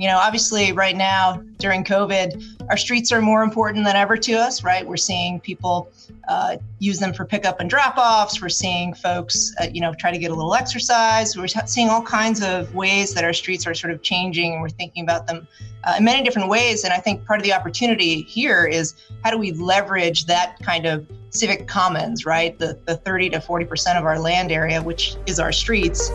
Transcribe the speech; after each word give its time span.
You 0.00 0.08
know, 0.08 0.16
obviously, 0.16 0.72
right 0.72 0.96
now 0.96 1.42
during 1.58 1.84
COVID, 1.84 2.70
our 2.70 2.78
streets 2.78 3.12
are 3.12 3.20
more 3.20 3.42
important 3.42 3.84
than 3.84 3.96
ever 3.96 4.16
to 4.16 4.32
us, 4.32 4.64
right? 4.64 4.86
We're 4.86 4.96
seeing 4.96 5.40
people 5.40 5.92
uh, 6.26 6.56
use 6.78 6.98
them 6.98 7.12
for 7.12 7.26
pickup 7.26 7.60
and 7.60 7.68
drop 7.68 7.98
offs. 7.98 8.40
We're 8.40 8.48
seeing 8.48 8.94
folks, 8.94 9.54
uh, 9.60 9.66
you 9.70 9.82
know, 9.82 9.92
try 9.92 10.10
to 10.10 10.16
get 10.16 10.30
a 10.30 10.34
little 10.34 10.54
exercise. 10.54 11.36
We're 11.36 11.48
seeing 11.48 11.90
all 11.90 12.00
kinds 12.00 12.42
of 12.42 12.74
ways 12.74 13.12
that 13.12 13.24
our 13.24 13.34
streets 13.34 13.66
are 13.66 13.74
sort 13.74 13.92
of 13.92 14.00
changing, 14.00 14.54
and 14.54 14.62
we're 14.62 14.70
thinking 14.70 15.02
about 15.02 15.26
them 15.26 15.46
uh, 15.84 15.96
in 15.98 16.04
many 16.04 16.22
different 16.22 16.48
ways. 16.48 16.82
And 16.84 16.94
I 16.94 16.98
think 16.98 17.26
part 17.26 17.38
of 17.38 17.44
the 17.44 17.52
opportunity 17.52 18.22
here 18.22 18.64
is 18.64 18.94
how 19.22 19.30
do 19.30 19.36
we 19.36 19.52
leverage 19.52 20.24
that 20.24 20.58
kind 20.62 20.86
of 20.86 21.06
civic 21.28 21.68
commons, 21.68 22.24
right? 22.24 22.58
The, 22.58 22.78
the 22.86 22.96
30 22.96 23.28
to 23.30 23.38
40% 23.38 23.98
of 23.98 24.06
our 24.06 24.18
land 24.18 24.50
area, 24.50 24.80
which 24.80 25.16
is 25.26 25.38
our 25.38 25.52
streets. 25.52 26.10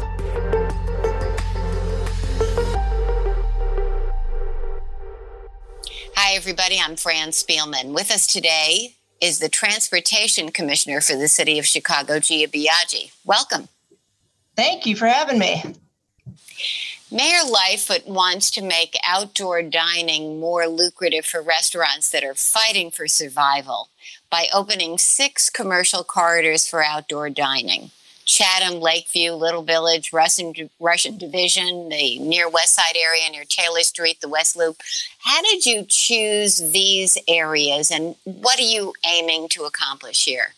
Everybody. 6.45 6.77
I'm 6.79 6.95
Fran 6.95 7.29
Spielman. 7.29 7.95
With 7.95 8.11
us 8.11 8.27
today 8.27 8.93
is 9.19 9.39
the 9.39 9.49
Transportation 9.49 10.51
Commissioner 10.51 11.01
for 11.01 11.15
the 11.15 11.27
City 11.27 11.57
of 11.57 11.65
Chicago, 11.65 12.19
Gia 12.19 12.47
Biagi. 12.47 13.11
Welcome. 13.25 13.67
Thank 14.55 14.85
you 14.85 14.95
for 14.95 15.07
having 15.07 15.39
me. 15.39 15.63
Mayor 17.11 17.43
Lightfoot 17.49 18.05
wants 18.05 18.51
to 18.51 18.61
make 18.61 18.95
outdoor 19.07 19.63
dining 19.63 20.39
more 20.39 20.67
lucrative 20.67 21.25
for 21.25 21.41
restaurants 21.41 22.11
that 22.11 22.23
are 22.23 22.35
fighting 22.35 22.91
for 22.91 23.07
survival 23.07 23.89
by 24.29 24.45
opening 24.53 24.99
six 24.99 25.49
commercial 25.49 26.03
corridors 26.03 26.67
for 26.67 26.83
outdoor 26.83 27.31
dining. 27.31 27.89
Chatham, 28.25 28.79
Lakeview, 28.79 29.33
Little 29.33 29.63
Village, 29.63 30.11
Rush 30.11 30.39
and, 30.39 30.69
Russian 30.79 31.17
Division, 31.17 31.89
the 31.89 32.19
near 32.19 32.49
West 32.49 32.73
Side 32.73 32.97
area 32.99 33.29
near 33.29 33.43
Taylor 33.45 33.81
Street, 33.81 34.19
the 34.21 34.29
West 34.29 34.55
Loop. 34.55 34.81
How 35.19 35.41
did 35.43 35.65
you 35.65 35.85
choose 35.87 36.57
these 36.57 37.17
areas 37.27 37.91
and 37.91 38.15
what 38.23 38.59
are 38.59 38.63
you 38.63 38.93
aiming 39.05 39.49
to 39.49 39.63
accomplish 39.63 40.25
here? 40.25 40.53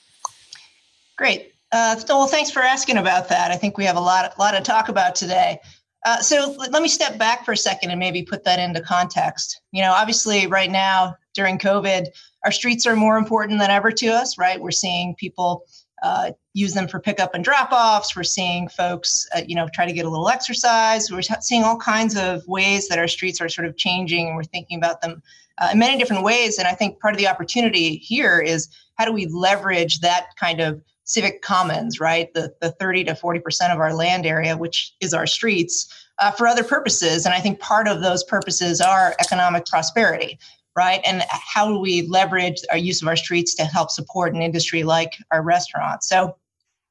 Great. 1.18 1.54
Uh, 1.72 2.00
well, 2.08 2.28
thanks 2.28 2.52
for 2.52 2.62
asking 2.62 2.98
about 2.98 3.28
that. 3.30 3.52
I 3.52 3.58
think 3.58 3.78
we 3.78 3.84
have 3.86 3.98
a 3.98 4.02
lot, 4.02 4.34
a 4.38 4.40
lot 4.40 4.52
to 4.52 4.62
talk 4.62 4.88
about 4.88 5.16
today. 5.16 5.60
Uh, 6.06 6.22
so 6.22 6.56
let 6.72 6.82
me 6.82 6.88
step 6.88 7.18
back 7.18 7.44
for 7.44 7.52
a 7.52 7.58
second 7.58 7.92
and 7.92 8.00
maybe 8.00 8.24
put 8.24 8.44
that 8.46 8.60
into 8.60 8.80
context. 8.80 9.60
You 9.74 9.82
know, 9.82 9.92
obviously, 9.92 10.48
right 10.48 10.72
now 10.72 11.18
during 11.34 11.58
COVID, 11.58 12.08
our 12.46 12.52
streets 12.52 12.86
are 12.86 12.96
more 12.96 13.18
important 13.18 13.60
than 13.60 13.72
ever 13.72 13.92
to 13.92 14.08
us, 14.08 14.38
right? 14.38 14.62
We're 14.62 14.72
seeing 14.72 15.16
people 15.16 15.66
uh, 16.08 16.32
use 16.54 16.74
them 16.74 16.88
for 16.88 17.00
pickup 17.02 17.36
and 17.36 17.44
drop 17.44 17.70
offs. 17.74 18.16
We're 18.16 18.24
seeing 18.24 18.70
folks, 18.70 19.28
uh, 19.36 19.42
you 19.46 19.56
know, 19.56 19.68
try 19.74 19.86
to 19.86 19.92
get 19.92 20.06
a 20.06 20.10
little 20.10 20.30
exercise. 20.30 21.12
We're 21.12 21.22
seeing 21.22 21.66
all 21.66 21.76
kinds 21.76 22.16
of 22.16 22.48
ways 22.48 22.88
that 22.88 22.98
our 22.98 23.10
streets 23.10 23.42
are 23.42 23.50
sort 23.50 23.68
of 23.68 23.76
changing, 23.76 24.28
and 24.28 24.36
we're 24.38 24.46
thinking 24.46 24.78
about 24.78 25.02
them 25.02 25.22
uh, 25.58 25.70
in 25.74 25.80
many 25.80 25.98
different 25.98 26.24
ways. 26.24 26.60
And 26.60 26.68
I 26.68 26.72
think 26.72 27.02
part 27.02 27.14
of 27.14 27.18
the 27.18 27.28
opportunity 27.28 27.98
here 27.98 28.40
is 28.40 28.70
how 28.96 29.04
do 29.04 29.12
we 29.12 29.26
leverage 29.26 30.00
that 30.00 30.28
kind 30.40 30.62
of 30.62 30.82
civic 31.04 31.42
commons, 31.42 32.00
right? 32.00 32.34
The, 32.34 32.54
the 32.62 32.72
30 32.72 33.04
to 33.06 33.14
40% 33.14 33.74
of 33.74 33.80
our 33.80 33.94
land 33.94 34.26
area, 34.26 34.56
which 34.56 34.94
is 35.02 35.14
our 35.14 35.28
streets, 35.28 35.94
uh, 36.20 36.32
for 36.32 36.48
other 36.48 36.64
purposes. 36.64 37.26
And 37.26 37.36
I 37.36 37.42
think 37.42 37.60
part 37.60 37.90
of 37.90 38.02
those 38.02 38.24
purposes 38.24 38.80
are 38.80 39.14
economic 39.20 39.66
prosperity 39.66 40.40
right? 40.78 41.02
And 41.04 41.24
how 41.30 41.68
do 41.68 41.80
we 41.80 42.04
leverage 42.04 42.62
our 42.72 42.78
use 42.78 43.02
of 43.02 43.08
our 43.08 43.16
streets 43.16 43.56
to 43.56 43.66
help 43.66 43.90
support 43.90 44.36
an 44.36 44.44
industry 44.44 44.84
like 44.84 45.18
our 45.32 45.42
restaurants? 45.42 46.08
So, 46.08 46.38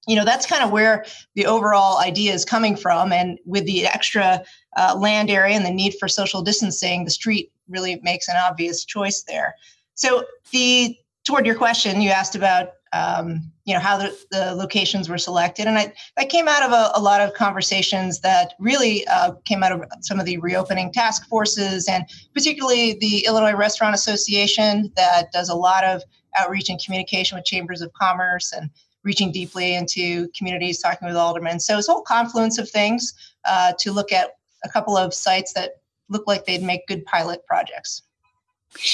you 0.08 0.16
know, 0.16 0.24
that's 0.24 0.44
kind 0.44 0.64
of 0.64 0.72
where 0.72 1.04
the 1.36 1.47
overall 1.47 1.98
idea 1.98 2.34
is 2.34 2.44
coming 2.44 2.76
from. 2.76 3.12
And 3.12 3.38
with 3.47 3.64
the 3.64 3.86
extra 3.86 4.44
uh, 4.76 4.97
land 4.98 5.30
area 5.30 5.54
and 5.54 5.64
the 5.64 5.70
need 5.70 5.94
for 6.00 6.08
social 6.08 6.42
distancing, 6.42 7.04
the 7.04 7.10
street 7.12 7.52
really 7.69 8.00
makes 8.02 8.28
an 8.28 8.34
obvious 8.36 8.84
choice 8.84 9.22
there. 9.22 9.54
So, 9.94 10.24
the 10.50 10.97
toward 11.24 11.47
your 11.47 11.56
question, 11.56 12.00
you 12.00 12.10
asked 12.10 12.34
about 12.34 12.70
um, 12.97 13.53
you 13.65 13.75
know 13.75 13.81
how 13.81 13.97
the, 13.97 14.17
the, 14.31 14.55
locations 14.55 15.09
were 15.09 15.19
selected. 15.19 15.67
And 15.67 15.77
I, 15.77 15.93
that 16.17 16.29
came 16.29 16.49
out 16.49 16.62
of 16.62 16.73
a, 16.73 16.93
a 16.95 17.01
lot 17.01 17.21
of 17.21 17.34
conversations 17.34 18.21
that 18.21 18.55
really 18.59 19.07
uh, 19.09 19.33
came 19.45 19.62
out 19.62 19.73
of 19.73 19.83
some 20.01 20.21
of 20.21 20.27
the 20.27 20.39
reopening 20.39 20.93
task 20.93 21.27
forces 21.29 21.89
and 21.89 22.05
particularly 22.33 22.95
the 23.01 23.27
illinois 23.27 23.55
restaurant 23.55 23.95
association 23.95 24.93
that 24.97 25.33
does 25.33 25.49
a 25.49 25.55
lot 25.55 25.84
of 25.84 26.03
outreach 26.39 26.69
and 26.69 26.81
communication 26.84 27.37
with 27.37 27.45
chambers 27.45 27.81
of 27.81 27.93
commerce 27.93 28.53
and 28.53 28.71
reaching 29.03 29.33
deeply 29.33 29.75
into 29.75 30.28
communities 30.37 30.81
talking 30.81 31.07
with 31.07 31.17
aldermen. 31.17 31.61
So 31.61 31.78
it's 31.78 31.89
a 31.89 31.93
whole 31.93 32.03
confluence 32.03 32.59
of 32.59 32.69
things 32.69 33.15
uh, 33.45 33.73
to 33.78 33.93
look 33.93 34.13
at 34.13 34.31
a 34.65 34.69
couple 34.69 34.97
of 34.97 35.15
sites 35.15 35.53
that 35.55 35.81
look 36.09 36.27
like 36.27 36.45
they'd 36.45 36.63
make 36.63 36.87
good 36.87 37.05
pilot 37.05 37.45
projects. 37.47 38.03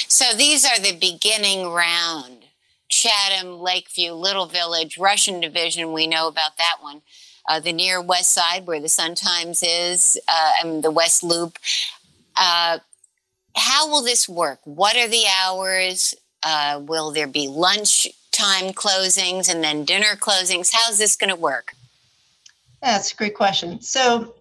So 0.07 0.33
these 0.35 0.65
are 0.65 0.79
the 0.79 0.95
beginning 0.95 1.69
round 1.69 2.45
Chatham, 2.93 3.59
Lakeview, 3.59 4.13
Little 4.13 4.45
Village, 4.45 4.97
Rush 4.97 5.27
and 5.27 5.41
Division, 5.41 5.93
we 5.93 6.07
know 6.07 6.27
about 6.27 6.57
that 6.57 6.77
one. 6.81 7.01
Uh, 7.49 7.59
the 7.59 7.73
near 7.73 8.01
West 8.01 8.31
Side, 8.31 8.65
where 8.65 8.79
the 8.79 8.87
Sun 8.87 9.15
Times 9.15 9.63
is, 9.63 10.17
uh, 10.27 10.51
and 10.63 10.83
the 10.83 10.91
West 10.91 11.23
Loop. 11.23 11.57
Uh, 12.37 12.79
how 13.55 13.89
will 13.89 14.03
this 14.03 14.29
work? 14.29 14.59
What 14.63 14.95
are 14.95 15.07
the 15.07 15.25
hours? 15.41 16.15
Uh, 16.43 16.81
will 16.81 17.11
there 17.11 17.27
be 17.27 17.47
lunch 17.47 18.07
time 18.31 18.73
closings 18.73 19.49
and 19.53 19.63
then 19.63 19.83
dinner 19.83 20.15
closings? 20.15 20.71
How's 20.73 20.97
this 20.97 21.15
going 21.15 21.29
to 21.29 21.35
work? 21.35 21.73
That's 22.81 23.11
a 23.11 23.15
great 23.15 23.35
question. 23.35 23.81
So, 23.81 24.35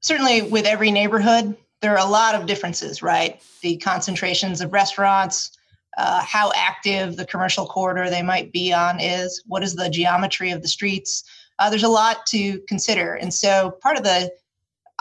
certainly 0.00 0.42
with 0.42 0.64
every 0.64 0.90
neighborhood, 0.90 1.56
there 1.80 1.92
are 1.92 2.06
a 2.06 2.10
lot 2.10 2.34
of 2.34 2.46
differences, 2.46 3.02
right? 3.02 3.40
The 3.60 3.76
concentrations 3.78 4.60
of 4.60 4.72
restaurants, 4.72 5.55
uh, 5.96 6.22
how 6.22 6.52
active 6.54 7.16
the 7.16 7.26
commercial 7.26 7.66
corridor 7.66 8.10
they 8.10 8.22
might 8.22 8.52
be 8.52 8.72
on 8.72 9.00
is, 9.00 9.42
what 9.46 9.62
is 9.62 9.74
the 9.74 9.88
geometry 9.88 10.50
of 10.50 10.62
the 10.62 10.68
streets. 10.68 11.24
Uh, 11.58 11.70
there's 11.70 11.82
a 11.82 11.88
lot 11.88 12.26
to 12.26 12.60
consider. 12.68 13.14
And 13.14 13.32
so 13.32 13.78
part 13.82 13.96
of 13.96 14.04
the 14.04 14.30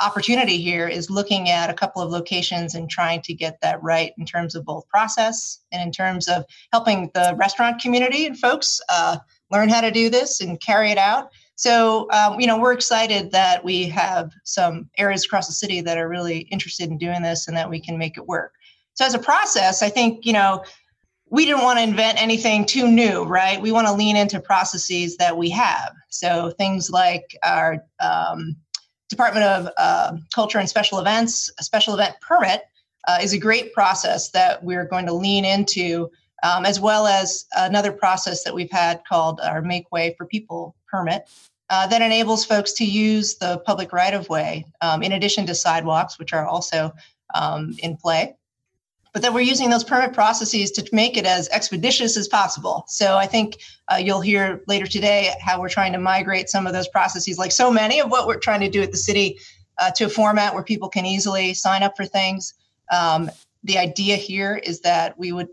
opportunity 0.02 0.58
here 0.58 0.88
is 0.88 1.10
looking 1.10 1.50
at 1.50 1.70
a 1.70 1.74
couple 1.74 2.02
of 2.02 2.10
locations 2.10 2.76
and 2.76 2.90
trying 2.90 3.22
to 3.22 3.34
get 3.34 3.60
that 3.62 3.82
right 3.82 4.12
in 4.18 4.26
terms 4.26 4.56
of 4.56 4.66
both 4.66 4.88
process 4.88 5.60
and 5.72 5.82
in 5.82 5.92
terms 5.92 6.28
of 6.28 6.46
helping 6.72 7.10
the 7.14 7.36
restaurant 7.38 7.82
community 7.82 8.26
and 8.26 8.38
folks 8.38 8.82
uh, 8.90 9.18
learn 9.52 9.70
how 9.70 9.82
to 9.82 9.92
do 9.92 10.10
this 10.10 10.42
and 10.42 10.60
carry 10.60 10.92
it 10.92 10.98
out. 10.98 11.32
So, 11.58 12.10
um, 12.12 12.40
you 12.40 12.48
know, 12.48 12.60
we're 12.60 12.74
excited 12.74 13.32
that 13.32 13.64
we 13.64 13.86
have 13.86 14.34
some 14.44 14.90
areas 14.98 15.24
across 15.24 15.48
the 15.48 15.54
city 15.54 15.80
that 15.82 15.98
are 15.98 16.10
really 16.10 16.40
interested 16.52 16.90
in 16.90 16.98
doing 16.98 17.22
this 17.22 17.48
and 17.48 17.56
that 17.56 17.70
we 17.70 17.80
can 17.80 17.98
make 17.98 18.18
it 18.18 18.28
work. 18.28 18.54
So, 18.96 19.06
as 19.06 19.14
a 19.14 19.20
process, 19.20 19.82
I 19.82 19.90
think, 19.90 20.26
you 20.26 20.34
know, 20.34 20.64
we 21.36 21.46
didn't 21.46 21.64
want 21.64 21.78
to 21.78 21.84
invent 21.84 22.22
anything 22.22 22.66
too 22.66 22.88
new, 22.88 23.24
right? 23.24 23.62
We 23.62 23.74
want 23.74 23.88
to 23.88 23.94
lean 23.94 24.16
into 24.16 24.40
processes 24.40 25.18
that 25.18 25.36
we 25.36 25.50
have. 25.50 25.94
So 26.08 26.52
things 26.52 26.90
like 26.90 27.38
our 27.44 27.84
um, 28.00 28.56
Department 29.10 29.46
of 29.46 29.70
uh, 29.78 30.16
Culture 30.34 30.60
and 30.60 30.70
Special 30.70 30.98
Events, 30.98 31.52
a 31.60 31.64
special 31.64 31.94
event 31.94 32.16
permit 32.22 32.62
uh, 33.10 33.18
is 33.22 33.34
a 33.34 33.38
great 33.38 33.74
process 33.74 34.32
that 34.32 34.64
we're 34.64 34.86
going 34.86 35.06
to 35.08 35.14
lean 35.14 35.44
into, 35.44 36.10
um, 36.44 36.66
as 36.66 36.80
well 36.80 37.06
as 37.06 37.46
another 37.58 37.92
process 37.92 38.46
that 38.46 38.56
we've 38.56 38.72
had 38.72 39.02
called 39.04 39.42
our 39.42 39.62
Make 39.62 39.92
Way 39.92 40.16
for 40.18 40.26
People 40.26 40.74
permit. 40.88 41.30
Uh, 41.70 41.86
that 41.88 42.02
enables 42.02 42.46
folks 42.46 42.72
to 42.74 42.86
use 42.86 43.36
the 43.36 43.58
public 43.66 43.92
right 43.92 44.14
of 44.14 44.30
way 44.30 44.66
um, 44.80 45.04
in 45.04 45.12
addition 45.12 45.46
to 45.48 45.54
sidewalks, 45.54 46.18
which 46.18 46.32
are 46.32 46.46
also 46.46 46.94
um, 47.34 47.76
in 47.80 47.98
play 47.98 48.36
but 49.16 49.22
that 49.22 49.34
we're 49.34 49.40
using 49.40 49.70
those 49.70 49.86
permit 49.86 50.12
processes 50.12 50.72
to 50.72 50.86
make 50.92 51.16
it 51.16 51.26
as 51.26 51.48
expeditious 51.48 52.18
as 52.18 52.28
possible. 52.28 52.84
So 52.90 53.16
I 53.16 53.26
think 53.26 53.60
uh, 53.88 53.96
you'll 53.96 54.20
hear 54.20 54.62
later 54.68 54.86
today 54.86 55.32
how 55.40 55.62
we're 55.62 55.70
trying 55.70 55.94
to 55.94 56.00
migrate 56.00 56.50
some 56.50 56.68
of 56.68 56.74
those 56.74 56.90
processes, 56.90 57.38
like 57.38 57.54
so 57.54 57.72
many 57.72 58.02
of 58.02 58.12
what 58.12 58.28
we're 58.28 58.40
trying 58.40 58.60
to 58.60 58.70
do 58.70 58.82
at 58.82 58.92
the 58.92 58.98
city, 58.98 59.40
uh, 59.78 59.90
to 59.92 60.08
a 60.08 60.10
format 60.10 60.54
where 60.54 60.64
people 60.64 60.90
can 60.90 61.06
easily 61.06 61.54
sign 61.54 61.82
up 61.82 61.96
for 61.96 62.04
things. 62.04 62.56
Um, 62.92 63.32
the 63.64 63.78
idea 63.78 64.18
here 64.18 64.58
is 64.58 64.82
that 64.82 65.18
we 65.18 65.32
would 65.32 65.48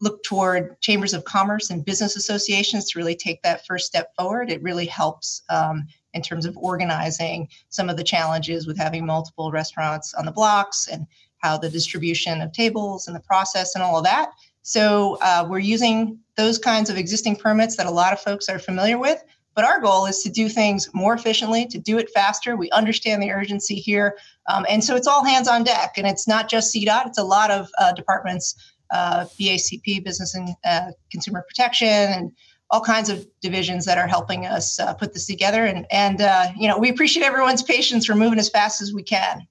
look 0.00 0.22
toward 0.22 0.80
chambers 0.80 1.12
of 1.12 1.24
commerce 1.24 1.70
and 1.70 1.84
business 1.84 2.14
associations 2.14 2.88
to 2.88 3.00
really 3.00 3.16
take 3.16 3.42
that 3.42 3.66
first 3.66 3.86
step 3.86 4.14
forward. 4.14 4.48
It 4.48 4.62
really 4.62 4.86
helps 4.86 5.42
um, 5.50 5.88
in 6.14 6.22
terms 6.22 6.46
of 6.46 6.56
organizing 6.56 7.48
some 7.68 7.88
of 7.88 7.96
the 7.96 8.04
challenges 8.04 8.68
with 8.68 8.78
having 8.78 9.04
multiple 9.04 9.50
restaurants 9.50 10.14
on 10.14 10.24
the 10.24 10.30
blocks 10.30 10.86
and 10.86 11.04
how 11.38 11.56
the 11.58 11.70
distribution 11.70 12.40
of 12.40 12.52
tables 12.52 13.06
and 13.06 13.16
the 13.16 13.20
process 13.20 13.74
and 13.74 13.82
all 13.82 13.98
of 13.98 14.04
that. 14.04 14.30
So 14.62 15.16
uh, 15.22 15.46
we're 15.48 15.60
using 15.60 16.18
those 16.36 16.58
kinds 16.58 16.90
of 16.90 16.96
existing 16.96 17.36
permits 17.36 17.76
that 17.76 17.86
a 17.86 17.90
lot 17.90 18.12
of 18.12 18.20
folks 18.20 18.48
are 18.48 18.58
familiar 18.58 18.98
with. 18.98 19.22
But 19.54 19.64
our 19.64 19.80
goal 19.80 20.06
is 20.06 20.22
to 20.22 20.30
do 20.30 20.48
things 20.48 20.88
more 20.94 21.14
efficiently, 21.14 21.66
to 21.66 21.78
do 21.78 21.98
it 21.98 22.10
faster. 22.10 22.54
We 22.54 22.70
understand 22.70 23.20
the 23.20 23.32
urgency 23.32 23.74
here. 23.74 24.16
Um, 24.48 24.64
and 24.68 24.84
so 24.84 24.94
it's 24.94 25.08
all 25.08 25.24
hands 25.24 25.48
on 25.48 25.64
deck. 25.64 25.94
And 25.96 26.06
it's 26.06 26.28
not 26.28 26.48
just 26.48 26.72
CDOT, 26.72 27.06
it's 27.06 27.18
a 27.18 27.24
lot 27.24 27.50
of 27.50 27.68
uh, 27.78 27.92
departments, 27.92 28.54
uh, 28.92 29.24
BACP, 29.40 30.04
Business 30.04 30.34
and 30.34 30.50
uh, 30.64 30.92
Consumer 31.10 31.44
Protection, 31.48 31.88
and 31.88 32.30
all 32.70 32.80
kinds 32.80 33.08
of 33.08 33.26
divisions 33.40 33.84
that 33.86 33.98
are 33.98 34.06
helping 34.06 34.46
us 34.46 34.78
uh, 34.78 34.94
put 34.94 35.12
this 35.12 35.26
together. 35.26 35.64
And, 35.64 35.86
and 35.90 36.20
uh, 36.20 36.48
you 36.56 36.68
know, 36.68 36.78
we 36.78 36.90
appreciate 36.90 37.24
everyone's 37.24 37.62
patience 37.62 38.06
for 38.06 38.14
moving 38.14 38.38
as 38.38 38.48
fast 38.48 38.80
as 38.80 38.92
we 38.92 39.02
can. 39.02 39.46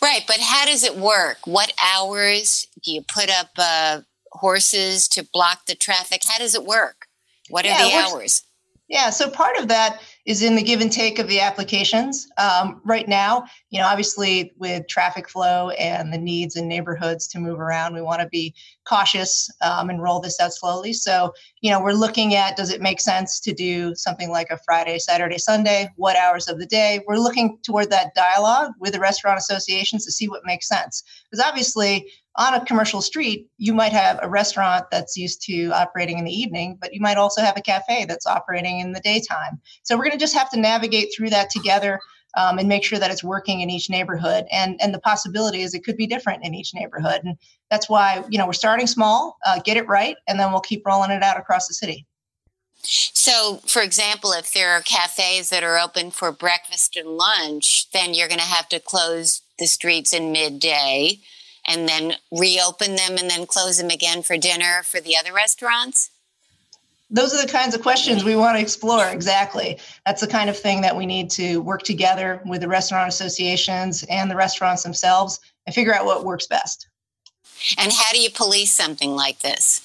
Right, 0.00 0.22
but 0.26 0.38
how 0.40 0.66
does 0.66 0.84
it 0.84 0.96
work? 0.96 1.38
What 1.46 1.72
hours 1.82 2.66
do 2.82 2.92
you 2.92 3.02
put 3.02 3.30
up 3.30 3.50
uh, 3.58 4.00
horses 4.32 5.08
to 5.08 5.26
block 5.32 5.66
the 5.66 5.74
traffic? 5.74 6.22
How 6.26 6.38
does 6.38 6.54
it 6.54 6.64
work? 6.64 7.06
What 7.48 7.64
are 7.64 7.68
yeah, 7.68 7.88
the 7.88 7.94
hours? 7.94 8.44
Yeah, 8.88 9.10
so 9.10 9.28
part 9.28 9.56
of 9.56 9.68
that 9.68 10.00
is 10.26 10.42
in 10.42 10.54
the 10.54 10.62
give 10.62 10.80
and 10.80 10.90
take 10.90 11.18
of 11.18 11.28
the 11.28 11.40
applications. 11.40 12.26
Um, 12.38 12.80
right 12.84 13.06
now, 13.06 13.44
you 13.70 13.78
know, 13.78 13.86
obviously 13.86 14.52
with 14.56 14.86
traffic 14.88 15.28
flow 15.28 15.70
and 15.70 16.12
the 16.12 16.18
needs 16.18 16.56
in 16.56 16.66
neighborhoods 16.66 17.26
to 17.28 17.38
move 17.38 17.60
around, 17.60 17.94
we 17.94 18.00
want 18.00 18.22
to 18.22 18.28
be 18.28 18.54
cautious 18.88 19.50
um, 19.60 19.90
and 19.90 20.02
roll 20.02 20.20
this 20.20 20.40
out 20.40 20.52
slowly. 20.52 20.92
So, 20.92 21.32
you 21.60 21.70
know, 21.70 21.80
we're 21.80 21.92
looking 21.92 22.34
at 22.34 22.56
does 22.56 22.70
it 22.70 22.80
make 22.80 23.00
sense 23.00 23.38
to 23.40 23.52
do 23.52 23.94
something 23.94 24.30
like 24.30 24.50
a 24.50 24.58
Friday, 24.64 24.98
Saturday, 24.98 25.38
Sunday? 25.38 25.90
What 25.96 26.16
hours 26.16 26.48
of 26.48 26.58
the 26.58 26.66
day? 26.66 27.02
We're 27.06 27.16
looking 27.16 27.58
toward 27.62 27.90
that 27.90 28.14
dialogue 28.14 28.72
with 28.80 28.94
the 28.94 29.00
restaurant 29.00 29.38
associations 29.38 30.04
to 30.06 30.12
see 30.12 30.28
what 30.28 30.42
makes 30.44 30.68
sense. 30.68 31.02
Because 31.30 31.44
obviously, 31.44 32.10
on 32.36 32.54
a 32.54 32.64
commercial 32.64 33.00
street, 33.00 33.48
you 33.58 33.72
might 33.72 33.92
have 33.92 34.18
a 34.22 34.28
restaurant 34.28 34.86
that's 34.90 35.16
used 35.16 35.42
to 35.42 35.70
operating 35.70 36.18
in 36.18 36.24
the 36.24 36.32
evening, 36.32 36.76
but 36.80 36.92
you 36.92 37.00
might 37.00 37.16
also 37.16 37.40
have 37.40 37.56
a 37.56 37.62
cafe 37.62 38.04
that's 38.06 38.26
operating 38.26 38.80
in 38.80 38.92
the 38.92 39.00
daytime. 39.00 39.60
So 39.84 39.96
we're 39.96 40.04
going 40.04 40.12
to 40.12 40.18
just 40.18 40.34
have 40.34 40.50
to 40.50 40.58
navigate 40.58 41.12
through 41.14 41.30
that 41.30 41.50
together 41.50 42.00
um, 42.36 42.58
and 42.58 42.68
make 42.68 42.82
sure 42.82 42.98
that 42.98 43.12
it's 43.12 43.22
working 43.22 43.60
in 43.60 43.70
each 43.70 43.88
neighborhood. 43.88 44.46
And 44.50 44.80
and 44.82 44.92
the 44.92 44.98
possibility 44.98 45.62
is 45.62 45.74
it 45.74 45.84
could 45.84 45.96
be 45.96 46.06
different 46.06 46.44
in 46.44 46.54
each 46.54 46.74
neighborhood, 46.74 47.20
and 47.24 47.36
that's 47.70 47.88
why 47.88 48.24
you 48.28 48.38
know 48.38 48.46
we're 48.46 48.52
starting 48.52 48.88
small, 48.88 49.36
uh, 49.46 49.60
get 49.60 49.76
it 49.76 49.86
right, 49.86 50.16
and 50.26 50.38
then 50.38 50.50
we'll 50.50 50.60
keep 50.60 50.84
rolling 50.84 51.12
it 51.12 51.22
out 51.22 51.38
across 51.38 51.68
the 51.68 51.74
city. 51.74 52.06
So, 52.82 53.60
for 53.66 53.80
example, 53.80 54.32
if 54.32 54.52
there 54.52 54.72
are 54.72 54.82
cafes 54.82 55.48
that 55.48 55.62
are 55.62 55.78
open 55.78 56.10
for 56.10 56.32
breakfast 56.32 56.96
and 56.96 57.08
lunch, 57.08 57.90
then 57.92 58.12
you're 58.12 58.28
going 58.28 58.40
to 58.40 58.44
have 58.44 58.68
to 58.70 58.80
close 58.80 59.40
the 59.58 59.66
streets 59.66 60.12
in 60.12 60.32
midday 60.32 61.20
and 61.66 61.88
then 61.88 62.14
reopen 62.30 62.96
them 62.96 63.16
and 63.18 63.30
then 63.30 63.46
close 63.46 63.78
them 63.78 63.90
again 63.90 64.22
for 64.22 64.36
dinner 64.36 64.82
for 64.84 65.00
the 65.00 65.16
other 65.16 65.32
restaurants? 65.32 66.10
Those 67.10 67.34
are 67.34 67.40
the 67.40 67.52
kinds 67.52 67.74
of 67.74 67.82
questions 67.82 68.24
we 68.24 68.34
want 68.34 68.56
to 68.56 68.62
explore. 68.62 69.06
Exactly. 69.08 69.78
That's 70.06 70.20
the 70.20 70.26
kind 70.26 70.50
of 70.50 70.58
thing 70.58 70.80
that 70.80 70.96
we 70.96 71.06
need 71.06 71.30
to 71.32 71.58
work 71.58 71.82
together 71.82 72.40
with 72.46 72.62
the 72.62 72.68
restaurant 72.68 73.08
associations 73.08 74.04
and 74.08 74.30
the 74.30 74.36
restaurants 74.36 74.82
themselves 74.82 75.38
and 75.66 75.74
figure 75.74 75.94
out 75.94 76.06
what 76.06 76.24
works 76.24 76.46
best. 76.46 76.88
And 77.78 77.92
how 77.92 78.12
do 78.12 78.20
you 78.20 78.30
police 78.30 78.72
something 78.72 79.14
like 79.14 79.40
this? 79.40 79.83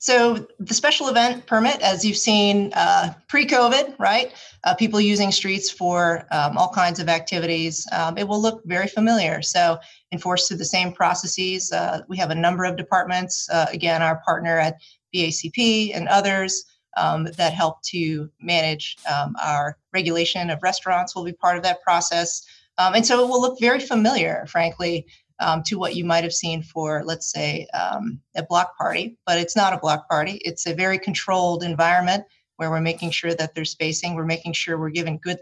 So 0.00 0.46
the 0.58 0.72
special 0.72 1.08
event 1.08 1.44
permit, 1.44 1.82
as 1.82 2.06
you've 2.06 2.16
seen 2.16 2.72
uh, 2.74 3.12
pre-COVID, 3.28 3.98
right? 3.98 4.32
Uh, 4.64 4.74
people 4.74 4.98
using 4.98 5.30
streets 5.30 5.70
for 5.70 6.26
um, 6.30 6.56
all 6.56 6.72
kinds 6.72 7.00
of 7.00 7.10
activities. 7.10 7.86
Um, 7.92 8.16
it 8.16 8.26
will 8.26 8.40
look 8.40 8.62
very 8.64 8.88
familiar. 8.88 9.42
So 9.42 9.78
enforced 10.10 10.48
through 10.48 10.56
the 10.56 10.64
same 10.64 10.92
processes. 10.92 11.70
Uh, 11.70 12.00
we 12.08 12.16
have 12.16 12.30
a 12.30 12.34
number 12.34 12.64
of 12.64 12.78
departments. 12.78 13.46
Uh, 13.50 13.66
again, 13.70 14.00
our 14.00 14.22
partner 14.24 14.58
at 14.58 14.76
BACP 15.14 15.94
and 15.94 16.08
others 16.08 16.64
um, 16.96 17.24
that 17.36 17.52
help 17.52 17.82
to 17.82 18.30
manage 18.40 18.96
um, 19.14 19.36
our 19.44 19.76
regulation 19.92 20.48
of 20.48 20.62
restaurants 20.62 21.14
will 21.14 21.24
be 21.24 21.32
part 21.32 21.58
of 21.58 21.62
that 21.62 21.82
process. 21.82 22.42
Um, 22.78 22.94
and 22.94 23.06
so 23.06 23.22
it 23.22 23.28
will 23.28 23.42
look 23.42 23.60
very 23.60 23.80
familiar, 23.80 24.46
frankly, 24.48 25.06
um, 25.40 25.62
to 25.64 25.78
what 25.78 25.96
you 25.96 26.04
might 26.04 26.24
have 26.24 26.32
seen 26.32 26.62
for, 26.62 27.02
let's 27.04 27.30
say, 27.30 27.66
um, 27.74 28.20
a 28.36 28.42
block 28.42 28.76
party, 28.76 29.16
but 29.26 29.38
it's 29.38 29.56
not 29.56 29.72
a 29.72 29.78
block 29.78 30.08
party. 30.08 30.40
It's 30.44 30.66
a 30.66 30.74
very 30.74 30.98
controlled 30.98 31.62
environment 31.62 32.24
where 32.56 32.70
we're 32.70 32.80
making 32.80 33.10
sure 33.10 33.34
that 33.34 33.54
there's 33.54 33.70
spacing, 33.70 34.14
we're 34.14 34.26
making 34.26 34.52
sure 34.52 34.78
we're 34.78 34.90
given 34.90 35.16
good 35.16 35.38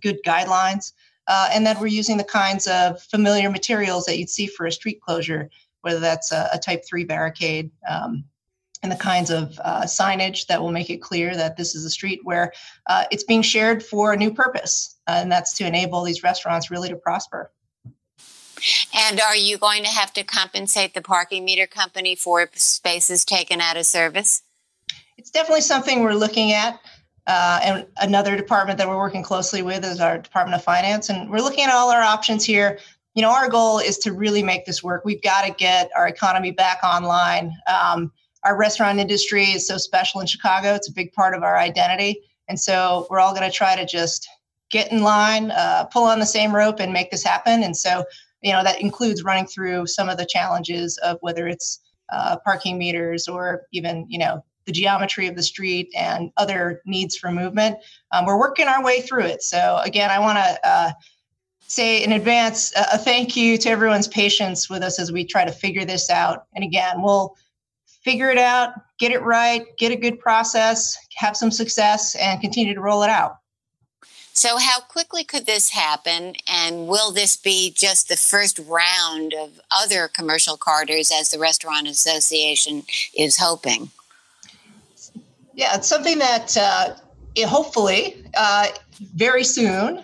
good 0.00 0.18
guidelines, 0.24 0.92
uh, 1.28 1.50
and 1.52 1.66
that 1.66 1.78
we're 1.78 1.86
using 1.86 2.16
the 2.16 2.24
kinds 2.24 2.66
of 2.66 3.00
familiar 3.02 3.50
materials 3.50 4.06
that 4.06 4.18
you'd 4.18 4.30
see 4.30 4.46
for 4.46 4.66
a 4.66 4.72
street 4.72 5.00
closure, 5.02 5.50
whether 5.82 6.00
that's 6.00 6.32
a, 6.32 6.48
a 6.52 6.58
Type 6.58 6.82
Three 6.88 7.04
barricade. 7.04 7.70
Um, 7.88 8.24
and 8.82 8.90
the 8.90 8.96
kinds 8.96 9.30
of 9.30 9.60
uh, 9.62 9.82
signage 9.82 10.46
that 10.48 10.60
will 10.60 10.72
make 10.72 10.90
it 10.90 11.00
clear 11.00 11.36
that 11.36 11.56
this 11.56 11.76
is 11.76 11.84
a 11.84 11.90
street 11.90 12.18
where 12.24 12.52
uh, 12.88 13.04
it's 13.12 13.22
being 13.22 13.42
shared 13.42 13.80
for 13.80 14.12
a 14.12 14.16
new 14.16 14.34
purpose, 14.34 14.98
and 15.06 15.30
that's 15.30 15.54
to 15.54 15.66
enable 15.66 16.02
these 16.02 16.24
restaurants 16.24 16.68
really 16.68 16.88
to 16.88 16.96
prosper. 16.96 17.52
And 18.94 19.20
are 19.20 19.36
you 19.36 19.58
going 19.58 19.82
to 19.84 19.90
have 19.90 20.12
to 20.14 20.24
compensate 20.24 20.94
the 20.94 21.02
parking 21.02 21.44
meter 21.44 21.66
company 21.66 22.14
for 22.14 22.48
spaces 22.54 23.24
taken 23.24 23.60
out 23.60 23.76
of 23.76 23.86
service? 23.86 24.42
It's 25.16 25.30
definitely 25.30 25.62
something 25.62 26.02
we're 26.02 26.14
looking 26.14 26.52
at. 26.52 26.80
Uh, 27.26 27.60
and 27.62 27.86
another 27.98 28.36
department 28.36 28.78
that 28.78 28.88
we're 28.88 28.98
working 28.98 29.22
closely 29.22 29.62
with 29.62 29.84
is 29.84 30.00
our 30.00 30.18
Department 30.18 30.56
of 30.56 30.64
Finance. 30.64 31.08
And 31.08 31.30
we're 31.30 31.40
looking 31.40 31.64
at 31.64 31.70
all 31.70 31.90
our 31.90 32.02
options 32.02 32.44
here. 32.44 32.78
You 33.14 33.22
know, 33.22 33.30
our 33.30 33.48
goal 33.48 33.78
is 33.78 33.98
to 33.98 34.12
really 34.12 34.42
make 34.42 34.64
this 34.64 34.82
work. 34.82 35.04
We've 35.04 35.22
got 35.22 35.46
to 35.46 35.52
get 35.52 35.90
our 35.96 36.08
economy 36.08 36.50
back 36.50 36.82
online. 36.82 37.52
Um, 37.72 38.10
our 38.44 38.56
restaurant 38.56 38.98
industry 38.98 39.44
is 39.44 39.68
so 39.68 39.76
special 39.76 40.20
in 40.20 40.26
Chicago, 40.26 40.74
it's 40.74 40.88
a 40.88 40.92
big 40.92 41.12
part 41.12 41.34
of 41.34 41.44
our 41.44 41.56
identity. 41.56 42.22
And 42.48 42.58
so 42.58 43.06
we're 43.08 43.20
all 43.20 43.34
going 43.34 43.48
to 43.48 43.56
try 43.56 43.76
to 43.76 43.86
just 43.86 44.28
get 44.70 44.90
in 44.90 45.02
line, 45.02 45.52
uh, 45.52 45.84
pull 45.84 46.04
on 46.04 46.18
the 46.18 46.26
same 46.26 46.52
rope, 46.54 46.80
and 46.80 46.92
make 46.92 47.10
this 47.10 47.22
happen. 47.22 47.62
And 47.62 47.76
so 47.76 48.04
you 48.42 48.52
know 48.52 48.62
that 48.62 48.80
includes 48.80 49.22
running 49.22 49.46
through 49.46 49.86
some 49.86 50.08
of 50.08 50.18
the 50.18 50.26
challenges 50.26 50.98
of 50.98 51.18
whether 51.20 51.46
it's 51.46 51.80
uh, 52.12 52.36
parking 52.44 52.78
meters 52.78 53.28
or 53.28 53.62
even 53.72 54.06
you 54.08 54.18
know 54.18 54.44
the 54.66 54.72
geometry 54.72 55.26
of 55.26 55.34
the 55.34 55.42
street 55.42 55.90
and 55.96 56.30
other 56.36 56.80
needs 56.86 57.16
for 57.16 57.32
movement. 57.32 57.76
Um, 58.12 58.26
we're 58.26 58.38
working 58.38 58.68
our 58.68 58.82
way 58.84 59.00
through 59.00 59.24
it. 59.24 59.42
So 59.42 59.80
again 59.84 60.10
i 60.10 60.18
want 60.18 60.38
to 60.38 60.68
uh, 60.68 60.92
say 61.60 62.02
in 62.02 62.12
advance 62.12 62.72
a 62.76 62.98
thank 62.98 63.34
you 63.34 63.56
to 63.58 63.70
everyone's 63.70 64.08
patience 64.08 64.68
with 64.68 64.82
us 64.82 64.98
as 64.98 65.10
we 65.10 65.24
try 65.24 65.44
to 65.44 65.52
figure 65.52 65.84
this 65.84 66.10
out. 66.10 66.46
And 66.54 66.64
again 66.64 67.00
we'll 67.02 67.34
figure 68.02 68.30
it 68.30 68.38
out 68.38 68.74
get 68.98 69.12
it 69.12 69.22
right 69.22 69.64
get 69.78 69.92
a 69.92 69.96
good 69.96 70.18
process 70.18 70.96
have 71.14 71.36
some 71.36 71.52
success 71.52 72.16
and 72.16 72.40
continue 72.40 72.74
to 72.74 72.80
roll 72.80 73.04
it 73.04 73.10
out 73.10 73.36
so, 74.34 74.56
how 74.56 74.80
quickly 74.80 75.24
could 75.24 75.44
this 75.44 75.70
happen? 75.70 76.34
And 76.50 76.88
will 76.88 77.12
this 77.12 77.36
be 77.36 77.70
just 77.70 78.08
the 78.08 78.16
first 78.16 78.58
round 78.66 79.34
of 79.34 79.60
other 79.70 80.08
commercial 80.08 80.56
corridors 80.56 81.12
as 81.12 81.30
the 81.30 81.38
Restaurant 81.38 81.86
Association 81.86 82.84
is 83.16 83.36
hoping? 83.36 83.90
Yeah, 85.54 85.76
it's 85.76 85.86
something 85.86 86.18
that 86.18 86.56
uh, 86.56 86.94
hopefully 87.46 88.24
uh, 88.34 88.68
very 89.14 89.44
soon 89.44 90.02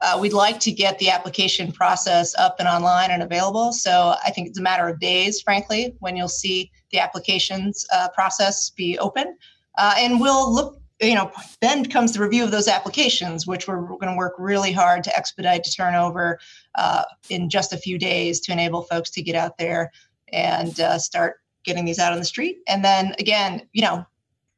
uh, 0.00 0.18
we'd 0.20 0.32
like 0.32 0.58
to 0.60 0.72
get 0.72 0.98
the 0.98 1.10
application 1.10 1.70
process 1.70 2.34
up 2.36 2.56
and 2.58 2.66
online 2.66 3.12
and 3.12 3.22
available. 3.22 3.72
So, 3.72 4.16
I 4.24 4.32
think 4.32 4.48
it's 4.48 4.58
a 4.58 4.62
matter 4.62 4.88
of 4.88 4.98
days, 4.98 5.40
frankly, 5.40 5.94
when 6.00 6.16
you'll 6.16 6.28
see 6.28 6.72
the 6.90 6.98
applications 6.98 7.86
uh, 7.92 8.08
process 8.08 8.70
be 8.70 8.98
open. 8.98 9.36
Uh, 9.76 9.94
and 9.96 10.20
we'll 10.20 10.52
look 10.52 10.80
you 11.00 11.14
know, 11.14 11.30
then 11.60 11.84
comes 11.84 12.12
the 12.12 12.20
review 12.20 12.42
of 12.44 12.50
those 12.50 12.68
applications, 12.68 13.46
which 13.46 13.68
we're, 13.68 13.80
going 13.80 14.08
to 14.08 14.16
work 14.16 14.34
really 14.38 14.72
hard 14.72 15.04
to 15.04 15.16
expedite 15.16 15.62
to 15.64 15.72
turn 15.72 15.94
over 15.94 16.38
uh, 16.74 17.04
in 17.30 17.48
just 17.48 17.72
a 17.72 17.76
few 17.76 17.98
days 17.98 18.40
to 18.40 18.52
enable 18.52 18.82
folks 18.82 19.10
to 19.10 19.22
get 19.22 19.36
out 19.36 19.58
there 19.58 19.90
and 20.32 20.80
uh, 20.80 20.98
start 20.98 21.40
getting 21.64 21.84
these 21.84 21.98
out 21.98 22.12
on 22.12 22.18
the 22.18 22.24
street. 22.24 22.58
And 22.66 22.84
then 22.84 23.14
again, 23.18 23.62
you 23.72 23.82
know, 23.82 24.04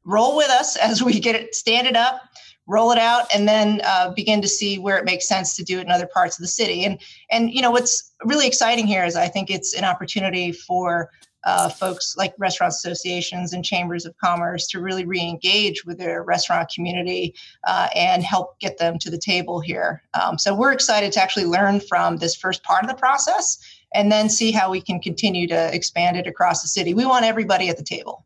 roll 0.05 0.37
with 0.37 0.51
us 0.51 0.77
as 0.77 1.03
we 1.03 1.21
get 1.21 1.35
it, 1.35 1.55
stand 1.55 1.87
it 1.87 1.97
up, 1.97 2.23
roll 2.67 2.93
it 2.93 2.99
out, 2.99 3.27
and 3.35 3.47
then 3.47 3.81
uh, 3.85 4.13
begin 4.15 4.41
to 4.41 4.49
see 4.49 4.79
where 4.79 4.97
it 4.97 5.05
makes 5.05 5.29
sense 5.29 5.57
to 5.57 5.65
do 5.65 5.79
it 5.79 5.83
in 5.83 5.91
other 5.91 6.07
parts 6.07 6.39
of 6.39 6.43
the 6.43 6.49
city. 6.49 6.85
And 6.85 7.01
and 7.31 7.53
you 7.53 7.61
know, 7.61 7.71
what's 7.71 8.13
really 8.25 8.47
exciting 8.47 8.87
here 8.87 9.05
is 9.05 9.17
I 9.17 9.29
think 9.29 9.51
it's 9.51 9.75
an 9.75 9.85
opportunity 9.85 10.53
for 10.53 11.11
uh, 11.45 11.69
folks 11.69 12.17
like 12.17 12.35
restaurant 12.39 12.73
associations 12.73 13.53
and 13.53 13.65
chambers 13.65 14.05
of 14.05 14.17
commerce 14.19 14.67
to 14.69 14.81
really 14.81 15.05
re-engage 15.05 15.85
with 15.85 15.99
their 15.99 16.23
restaurant 16.23 16.71
community 16.75 17.35
uh, 17.67 17.89
and 17.95 18.23
help 18.23 18.59
get 18.61 18.79
them 18.79 18.99
to 18.99 19.11
the 19.11 19.19
table 19.19 19.61
here. 19.61 20.03
Um, 20.21 20.39
so 20.39 20.55
we're 20.55 20.73
excited 20.73 21.13
to 21.13 21.23
actually 21.23 21.47
learn 21.47 21.81
from 21.81 22.17
this 22.17 22.35
first 22.35 22.63
part 22.63 22.85
of 22.85 22.91
the 22.91 22.97
process 22.97 23.59
and 23.95 24.11
then 24.11 24.29
see 24.29 24.53
how 24.53 24.71
we 24.71 24.81
can 24.81 25.01
continue 25.01 25.47
to 25.49 25.75
expand 25.75 26.17
it 26.17 26.27
across 26.27 26.63
the 26.63 26.69
city. 26.69 26.95
We 26.95 27.05
want 27.05 27.25
everybody 27.25 27.69
at 27.69 27.77
the 27.77 27.83
table. 27.83 28.25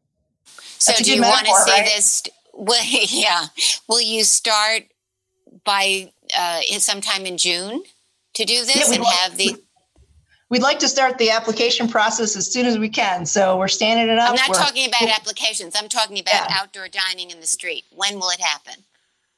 So, 0.78 0.92
do 1.02 1.14
you 1.14 1.22
want 1.22 1.46
to 1.46 1.54
see 1.64 1.70
right? 1.70 1.84
this? 1.84 2.22
Well, 2.52 2.84
yeah. 2.84 3.46
Will 3.88 4.00
you 4.00 4.24
start 4.24 4.82
by 5.64 6.12
uh, 6.36 6.60
sometime 6.78 7.26
in 7.26 7.38
June 7.38 7.82
to 8.34 8.44
do 8.44 8.64
this 8.64 8.90
yeah, 8.90 8.96
and 8.96 9.04
have 9.04 9.36
the? 9.36 9.56
We'd 10.54 10.62
like 10.62 10.78
to 10.78 10.88
start 10.88 11.18
the 11.18 11.30
application 11.30 11.88
process 11.88 12.36
as 12.36 12.46
soon 12.46 12.64
as 12.64 12.78
we 12.78 12.88
can. 12.88 13.26
So 13.26 13.58
we're 13.58 13.66
standing 13.66 14.08
it 14.08 14.20
up. 14.20 14.30
I'm 14.30 14.36
not 14.36 14.50
we're, 14.50 14.54
talking 14.54 14.86
about 14.86 15.08
applications. 15.08 15.74
I'm 15.76 15.88
talking 15.88 16.20
about 16.20 16.48
yeah. 16.48 16.58
outdoor 16.60 16.86
dining 16.86 17.32
in 17.32 17.40
the 17.40 17.46
street. 17.48 17.82
When 17.90 18.20
will 18.20 18.30
it 18.30 18.38
happen? 18.38 18.74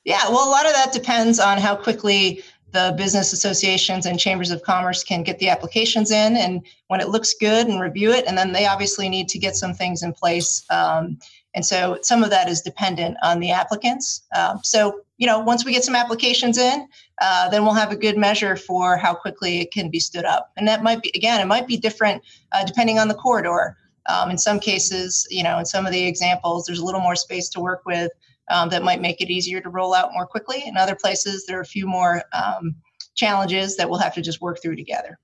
Yeah, 0.05 0.29
well, 0.29 0.47
a 0.47 0.51
lot 0.51 0.67
of 0.67 0.75
that 0.75 0.93
depends 0.93 1.41
on 1.41 1.57
how 1.57 1.75
quickly 1.75 2.43
the 2.73 2.95
business 2.99 3.33
associations 3.33 4.05
and 4.05 4.21
chambers 4.21 4.51
of 4.51 4.63
commerce 4.63 5.03
can 5.03 5.23
get 5.23 5.39
the 5.39 5.49
applications 5.49 6.11
in 6.11 6.37
and 6.37 6.63
when 6.89 7.01
it 7.01 7.09
looks 7.09 7.33
good 7.33 7.67
and 7.67 7.81
review 7.81 8.13
it 8.13 8.27
and 8.27 8.37
then 8.37 8.53
they 8.53 8.67
obviously 8.67 9.09
need 9.09 9.27
to 9.31 9.39
get 9.39 9.57
some 9.57 9.73
things 9.73 10.03
in 10.03 10.13
place 10.13 10.67
um, 10.69 11.19
and 11.55 11.65
so 11.65 11.97
some 12.03 12.23
of 12.23 12.29
that 12.29 12.47
is 12.47 12.61
dependent 12.61 13.17
on 13.23 13.41
the 13.41 13.51
applicants 13.51 14.25
um, 14.37 14.61
so 14.63 15.01
you 15.19 15.27
know 15.27 15.39
once 15.39 15.65
we 15.65 15.73
get 15.73 15.85
some 15.85 15.95
applications 15.95 16.59
in 16.59 16.87
uh, 17.21 17.49
then 17.49 17.65
we'll 17.65 17.75
have 17.75 17.93
a 17.93 17.97
good 17.97 18.17
measure 18.17 18.57
for 18.57 18.97
how 18.97 19.15
quickly 19.15 19.61
it 19.61 19.73
can 19.73 19.91
be 19.91 20.01
stood 20.01 20.25
up 20.25 20.53
and 20.57 20.67
that 20.69 20.83
might 20.83 21.03
be 21.03 21.11
again 21.15 21.41
it 21.41 21.47
might 21.47 21.67
be 21.67 21.77
different 21.77 22.23
uh, 22.53 22.65
depending 22.65 22.99
on 22.99 23.09
the 23.09 23.15
corridor 23.15 23.77
um, 24.09 24.31
in 24.31 24.39
some 24.39 24.61
cases 24.61 25.27
you 25.31 25.43
know 25.43 25.59
in 25.59 25.65
some 25.65 25.87
of 25.87 25.93
the 25.93 26.07
examples 26.07 26.67
there's 26.67 26.81
a 26.81 26.85
little 26.85 27.01
more 27.01 27.17
space 27.17 27.49
to 27.49 27.61
work 27.61 27.83
with 27.87 28.11
um, 28.49 28.69
that 28.71 28.83
might 28.83 29.01
make 29.01 29.21
it 29.21 29.31
easier 29.31 29.61
to 29.61 29.69
roll 29.69 29.95
out 29.95 30.13
more 30.13 30.27
quickly. 30.27 30.63
In 30.67 30.77
other 30.77 30.95
places, 30.95 31.47
there 31.47 31.59
are 31.59 31.63
a 31.63 31.67
few 31.67 31.87
more 31.87 32.23
um, 32.33 32.77
challenges 33.15 33.77
that 33.77 33.89
we'll 33.89 33.99
have 33.99 34.15
to 34.15 34.23
just 34.23 34.41
work 34.41 34.61
through 34.63 34.77
together. 34.77 35.19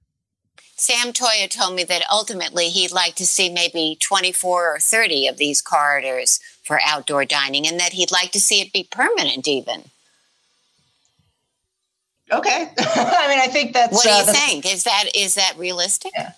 Sam 0.77 1.13
Toia 1.13 1.49
told 1.49 1.77
me 1.77 1.85
that 1.85 2.03
ultimately 2.11 2.69
he'd 2.69 2.91
like 2.91 3.15
to 3.17 3.27
see 3.27 3.49
maybe 3.49 3.97
24 4.01 4.75
or 4.75 4.79
30 4.81 5.29
of 5.29 5.37
these 5.37 5.63
corridors 5.63 6.41
for 6.63 6.81
outdoor 6.87 7.25
dining 7.25 7.67
and 7.67 7.79
that 7.81 7.93
he'd 7.93 8.13
like 8.13 8.31
to 8.33 8.41
see 8.41 8.61
it 8.61 8.73
be 8.73 8.87
permanent 8.91 9.49
even. 9.49 9.85
Okay. 12.31 12.71
I 12.79 13.29
mean, 13.29 13.41
I 13.41 13.49
think 13.49 13.75
that's. 13.75 13.93
What 13.93 14.05
do 14.05 14.09
you 14.11 14.15
uh, 14.17 14.33
think? 14.33 14.73
Is 14.73 14.85
that 14.85 15.05
is 15.15 15.35
that 15.35 15.55
realistic? 15.59 16.13
Yeah. 16.17 16.33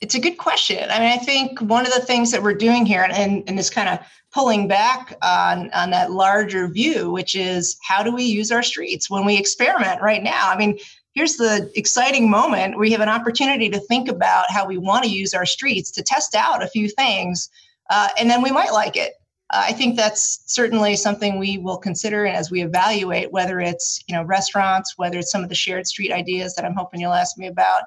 It's 0.00 0.14
a 0.14 0.20
good 0.20 0.38
question. 0.38 0.90
I 0.90 0.98
mean, 0.98 1.12
I 1.12 1.18
think 1.18 1.60
one 1.60 1.86
of 1.86 1.92
the 1.92 2.00
things 2.00 2.30
that 2.30 2.42
we're 2.42 2.54
doing 2.54 2.86
here, 2.86 3.06
and, 3.10 3.44
and 3.46 3.58
is 3.58 3.68
kind 3.68 3.88
of 3.88 3.98
pulling 4.32 4.66
back 4.66 5.14
on, 5.22 5.70
on 5.72 5.90
that 5.90 6.10
larger 6.10 6.68
view, 6.68 7.10
which 7.10 7.36
is 7.36 7.76
how 7.82 8.02
do 8.02 8.14
we 8.14 8.22
use 8.22 8.50
our 8.50 8.62
streets 8.62 9.10
when 9.10 9.26
we 9.26 9.36
experiment 9.36 10.00
right 10.00 10.22
now? 10.22 10.48
I 10.48 10.56
mean, 10.56 10.78
here's 11.14 11.36
the 11.36 11.70
exciting 11.74 12.30
moment. 12.30 12.78
We 12.78 12.92
have 12.92 13.00
an 13.00 13.08
opportunity 13.08 13.68
to 13.68 13.78
think 13.78 14.08
about 14.08 14.46
how 14.48 14.66
we 14.66 14.78
want 14.78 15.04
to 15.04 15.10
use 15.10 15.34
our 15.34 15.46
streets 15.46 15.90
to 15.92 16.02
test 16.02 16.34
out 16.34 16.62
a 16.62 16.68
few 16.68 16.88
things, 16.88 17.50
uh, 17.90 18.08
and 18.18 18.30
then 18.30 18.42
we 18.42 18.50
might 18.50 18.72
like 18.72 18.96
it. 18.96 19.14
Uh, 19.52 19.64
I 19.66 19.72
think 19.72 19.96
that's 19.96 20.42
certainly 20.46 20.96
something 20.96 21.38
we 21.38 21.58
will 21.58 21.76
consider 21.76 22.24
as 22.26 22.50
we 22.50 22.62
evaluate 22.62 23.32
whether 23.32 23.60
it's 23.60 24.02
you 24.06 24.14
know 24.14 24.22
restaurants, 24.22 24.94
whether 24.96 25.18
it's 25.18 25.30
some 25.30 25.42
of 25.42 25.48
the 25.48 25.54
shared 25.54 25.86
street 25.86 26.12
ideas 26.12 26.54
that 26.54 26.64
I'm 26.64 26.74
hoping 26.74 27.00
you'll 27.00 27.12
ask 27.12 27.36
me 27.36 27.48
about. 27.48 27.82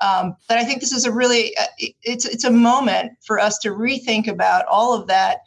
Um, 0.00 0.36
but 0.48 0.58
I 0.58 0.64
think 0.64 0.80
this 0.80 0.92
is 0.92 1.04
a 1.06 1.12
really 1.12 1.56
uh, 1.56 1.66
it's 2.02 2.24
it's 2.24 2.44
a 2.44 2.50
moment 2.50 3.12
for 3.24 3.40
us 3.40 3.58
to 3.58 3.70
rethink 3.70 4.28
about 4.28 4.64
all 4.66 4.94
of 4.94 5.08
that 5.08 5.38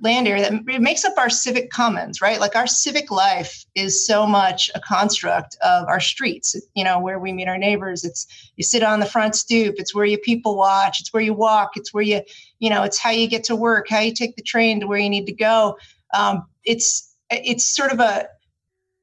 land 0.00 0.28
area 0.28 0.42
that 0.42 0.80
makes 0.80 1.04
up 1.04 1.14
our 1.18 1.30
civic 1.30 1.70
commons, 1.70 2.20
right? 2.20 2.40
Like 2.40 2.56
our 2.56 2.66
civic 2.66 3.10
life 3.10 3.64
is 3.74 4.04
so 4.04 4.26
much 4.26 4.70
a 4.74 4.80
construct 4.80 5.56
of 5.62 5.86
our 5.88 6.00
streets, 6.00 6.56
you 6.74 6.84
know, 6.84 6.98
where 7.00 7.18
we 7.18 7.32
meet 7.32 7.48
our 7.48 7.58
neighbors. 7.58 8.04
It's 8.04 8.26
you 8.56 8.64
sit 8.64 8.82
on 8.82 9.00
the 9.00 9.06
front 9.06 9.34
stoop, 9.34 9.76
it's 9.78 9.94
where 9.94 10.04
you 10.04 10.18
people 10.18 10.56
watch, 10.56 11.00
it's 11.00 11.12
where 11.12 11.22
you 11.22 11.34
walk, 11.34 11.76
it's 11.76 11.92
where 11.92 12.02
you, 12.02 12.22
you 12.58 12.70
know, 12.70 12.82
it's 12.82 12.98
how 12.98 13.10
you 13.10 13.28
get 13.28 13.44
to 13.44 13.56
work, 13.56 13.86
how 13.88 14.00
you 14.00 14.12
take 14.12 14.36
the 14.36 14.42
train 14.42 14.80
to 14.80 14.86
where 14.86 14.98
you 14.98 15.10
need 15.10 15.26
to 15.26 15.34
go. 15.34 15.76
Um, 16.14 16.46
it's 16.64 17.14
it's 17.30 17.64
sort 17.64 17.92
of 17.92 18.00
a 18.00 18.28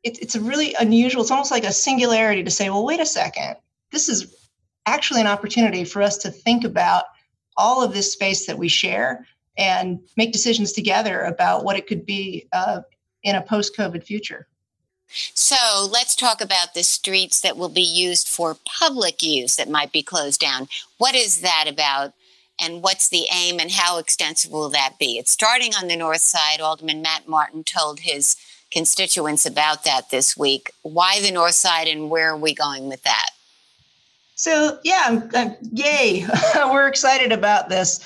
it, 0.03 0.19
it's 0.21 0.35
a 0.35 0.41
really 0.41 0.75
unusual, 0.79 1.21
it's 1.21 1.31
almost 1.31 1.51
like 1.51 1.63
a 1.63 1.71
singularity 1.71 2.43
to 2.43 2.51
say, 2.51 2.69
well, 2.69 2.85
wait 2.85 2.99
a 2.99 3.05
second, 3.05 3.55
this 3.91 4.09
is 4.09 4.49
actually 4.85 5.21
an 5.21 5.27
opportunity 5.27 5.85
for 5.85 6.01
us 6.01 6.17
to 6.17 6.29
think 6.29 6.63
about 6.63 7.05
all 7.55 7.83
of 7.83 7.93
this 7.93 8.11
space 8.11 8.47
that 8.47 8.57
we 8.57 8.67
share 8.67 9.25
and 9.57 9.99
make 10.17 10.31
decisions 10.31 10.71
together 10.71 11.21
about 11.21 11.63
what 11.63 11.75
it 11.75 11.87
could 11.87 12.05
be 12.05 12.47
uh, 12.53 12.81
in 13.23 13.35
a 13.35 13.41
post 13.41 13.75
COVID 13.77 14.03
future. 14.03 14.47
So 15.33 15.87
let's 15.91 16.15
talk 16.15 16.41
about 16.41 16.73
the 16.73 16.83
streets 16.83 17.41
that 17.41 17.55
will 17.55 17.69
be 17.69 17.81
used 17.81 18.27
for 18.27 18.57
public 18.65 19.21
use 19.21 19.55
that 19.57 19.69
might 19.69 19.91
be 19.91 20.01
closed 20.01 20.39
down. 20.39 20.67
What 20.97 21.13
is 21.13 21.41
that 21.41 21.65
about? 21.67 22.13
And 22.59 22.81
what's 22.81 23.09
the 23.09 23.25
aim 23.31 23.59
and 23.59 23.71
how 23.71 23.99
extensive 23.99 24.51
will 24.51 24.69
that 24.69 24.95
be? 24.99 25.17
It's 25.17 25.31
starting 25.31 25.73
on 25.75 25.87
the 25.87 25.95
north 25.95 26.21
side. 26.21 26.61
Alderman 26.61 27.01
Matt 27.01 27.27
Martin 27.27 27.63
told 27.63 27.99
his 27.99 28.35
constituents 28.71 29.45
about 29.45 29.83
that 29.83 30.09
this 30.09 30.35
week. 30.35 30.71
Why 30.81 31.19
the 31.21 31.31
north 31.31 31.55
side 31.55 31.87
and 31.87 32.09
where 32.09 32.29
are 32.29 32.37
we 32.37 32.53
going 32.53 32.87
with 32.87 33.03
that? 33.03 33.29
So, 34.35 34.79
yeah, 34.83 35.21
yay. 35.71 36.25
We're 36.55 36.87
excited 36.87 37.31
about 37.31 37.69
this. 37.69 37.99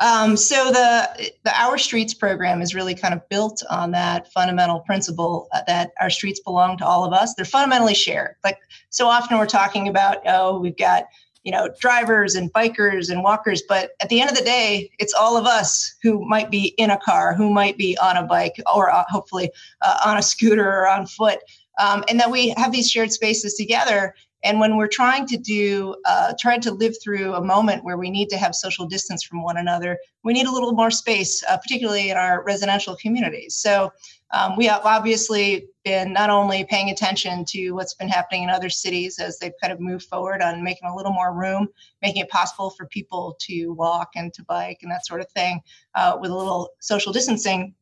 Um, 0.00 0.36
so 0.36 0.72
the 0.72 1.30
the 1.44 1.60
Our 1.60 1.78
Streets 1.78 2.14
program 2.14 2.60
is 2.62 2.74
really 2.74 2.94
kind 2.94 3.14
of 3.14 3.28
built 3.28 3.62
on 3.70 3.90
that 3.92 4.32
fundamental 4.32 4.80
principle 4.80 5.48
uh, 5.52 5.60
that 5.66 5.92
our 6.00 6.10
streets 6.10 6.40
belong 6.40 6.76
to 6.78 6.86
all 6.86 7.04
of 7.04 7.12
us. 7.12 7.34
They're 7.34 7.44
fundamentally 7.44 7.94
shared. 7.94 8.36
Like 8.42 8.58
so 8.90 9.06
often 9.06 9.38
we're 9.38 9.46
talking 9.46 9.88
about, 9.88 10.18
oh, 10.26 10.58
we've 10.58 10.76
got 10.76 11.04
you 11.44 11.52
know 11.52 11.68
drivers 11.80 12.34
and 12.34 12.52
bikers 12.52 13.10
and 13.10 13.22
walkers, 13.22 13.62
but 13.68 13.90
at 14.00 14.08
the 14.08 14.20
end 14.20 14.30
of 14.30 14.36
the 14.36 14.44
day, 14.44 14.90
it's 14.98 15.14
all 15.14 15.36
of 15.36 15.44
us 15.44 15.94
who 16.02 16.26
might 16.26 16.50
be 16.50 16.74
in 16.78 16.90
a 16.90 16.98
car, 16.98 17.34
who 17.34 17.50
might 17.50 17.76
be 17.76 17.96
on 17.98 18.16
a 18.16 18.22
bike, 18.22 18.60
or 18.74 18.90
uh, 18.90 19.04
hopefully 19.08 19.50
uh, 19.82 19.98
on 20.06 20.16
a 20.16 20.22
scooter 20.22 20.68
or 20.68 20.88
on 20.88 21.06
foot, 21.06 21.38
um, 21.78 22.02
and 22.08 22.18
that 22.18 22.30
we 22.30 22.54
have 22.56 22.72
these 22.72 22.90
shared 22.90 23.12
spaces 23.12 23.54
together 23.54 24.14
and 24.44 24.58
when 24.58 24.76
we're 24.76 24.88
trying 24.88 25.26
to 25.28 25.36
do, 25.36 25.94
uh, 26.04 26.32
trying 26.38 26.60
to 26.62 26.72
live 26.72 26.94
through 27.02 27.34
a 27.34 27.44
moment 27.44 27.84
where 27.84 27.96
we 27.96 28.10
need 28.10 28.28
to 28.30 28.36
have 28.36 28.54
social 28.54 28.86
distance 28.86 29.22
from 29.22 29.42
one 29.42 29.56
another, 29.56 29.98
we 30.24 30.32
need 30.32 30.46
a 30.46 30.52
little 30.52 30.72
more 30.72 30.90
space, 30.90 31.44
uh, 31.48 31.56
particularly 31.56 32.10
in 32.10 32.16
our 32.16 32.42
residential 32.42 32.96
communities. 32.96 33.54
So 33.54 33.92
um, 34.32 34.56
we 34.56 34.66
have 34.66 34.82
obviously 34.84 35.68
been 35.84 36.12
not 36.12 36.30
only 36.30 36.64
paying 36.64 36.90
attention 36.90 37.44
to 37.46 37.72
what's 37.72 37.94
been 37.94 38.08
happening 38.08 38.42
in 38.44 38.50
other 38.50 38.70
cities 38.70 39.18
as 39.18 39.38
they've 39.38 39.52
kind 39.60 39.72
of 39.72 39.80
moved 39.80 40.06
forward 40.06 40.42
on 40.42 40.62
making 40.62 40.88
a 40.88 40.96
little 40.96 41.12
more 41.12 41.32
room, 41.32 41.68
making 42.00 42.22
it 42.22 42.30
possible 42.30 42.70
for 42.70 42.86
people 42.86 43.36
to 43.40 43.72
walk 43.74 44.10
and 44.16 44.32
to 44.34 44.42
bike 44.44 44.78
and 44.82 44.90
that 44.90 45.06
sort 45.06 45.20
of 45.20 45.30
thing 45.30 45.60
uh, 45.94 46.16
with 46.20 46.30
a 46.30 46.36
little 46.36 46.70
social 46.80 47.12
distancing. 47.12 47.74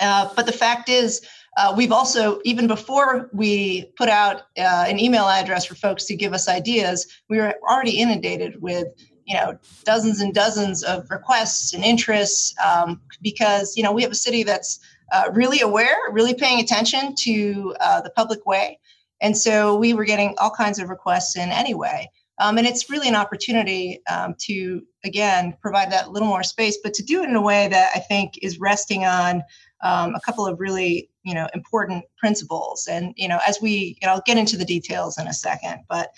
Uh, 0.00 0.28
but 0.34 0.46
the 0.46 0.52
fact 0.52 0.88
is, 0.88 1.26
uh, 1.56 1.74
we've 1.76 1.92
also, 1.92 2.40
even 2.44 2.66
before 2.66 3.28
we 3.32 3.84
put 3.96 4.08
out 4.08 4.42
uh, 4.56 4.86
an 4.88 4.98
email 4.98 5.28
address 5.28 5.66
for 5.66 5.74
folks 5.74 6.04
to 6.06 6.16
give 6.16 6.32
us 6.32 6.48
ideas, 6.48 7.06
we 7.28 7.38
were 7.38 7.54
already 7.68 7.98
inundated 7.98 8.60
with 8.62 8.88
you 9.26 9.36
know 9.36 9.56
dozens 9.84 10.20
and 10.20 10.34
dozens 10.34 10.82
of 10.82 11.08
requests 11.10 11.74
and 11.74 11.84
interests 11.84 12.54
um, 12.64 13.00
because 13.22 13.76
you 13.76 13.82
know 13.82 13.92
we 13.92 14.02
have 14.02 14.10
a 14.10 14.16
city 14.16 14.42
that's 14.42 14.80
uh, 15.12 15.30
really 15.32 15.60
aware, 15.60 15.96
really 16.10 16.34
paying 16.34 16.60
attention 16.60 17.14
to 17.14 17.74
uh, 17.80 18.00
the 18.00 18.10
public 18.10 18.44
way, 18.46 18.78
and 19.20 19.36
so 19.36 19.76
we 19.76 19.92
were 19.94 20.04
getting 20.04 20.34
all 20.38 20.50
kinds 20.50 20.78
of 20.78 20.88
requests 20.88 21.36
in 21.36 21.50
anyway. 21.50 22.08
Um, 22.38 22.58
and 22.58 22.66
it's 22.66 22.90
really 22.90 23.08
an 23.08 23.14
opportunity 23.14 24.00
um, 24.10 24.34
to 24.46 24.82
again 25.04 25.54
provide 25.60 25.92
that 25.92 26.10
little 26.10 26.28
more 26.28 26.42
space, 26.42 26.78
but 26.82 26.94
to 26.94 27.02
do 27.02 27.22
it 27.22 27.28
in 27.28 27.36
a 27.36 27.42
way 27.42 27.68
that 27.68 27.90
I 27.94 27.98
think 27.98 28.38
is 28.40 28.58
resting 28.58 29.04
on 29.04 29.42
um, 29.82 30.14
a 30.14 30.20
couple 30.20 30.46
of 30.46 30.60
really 30.60 31.08
you 31.22 31.34
know 31.34 31.48
important 31.54 32.04
principles. 32.18 32.86
And 32.90 33.14
you 33.16 33.28
know 33.28 33.38
as 33.46 33.60
we 33.60 33.98
you 34.00 34.06
know 34.06 34.14
i'll 34.14 34.22
get 34.26 34.38
into 34.38 34.56
the 34.56 34.64
details 34.64 35.18
in 35.18 35.26
a 35.26 35.32
second 35.32 35.84
but 35.88 36.08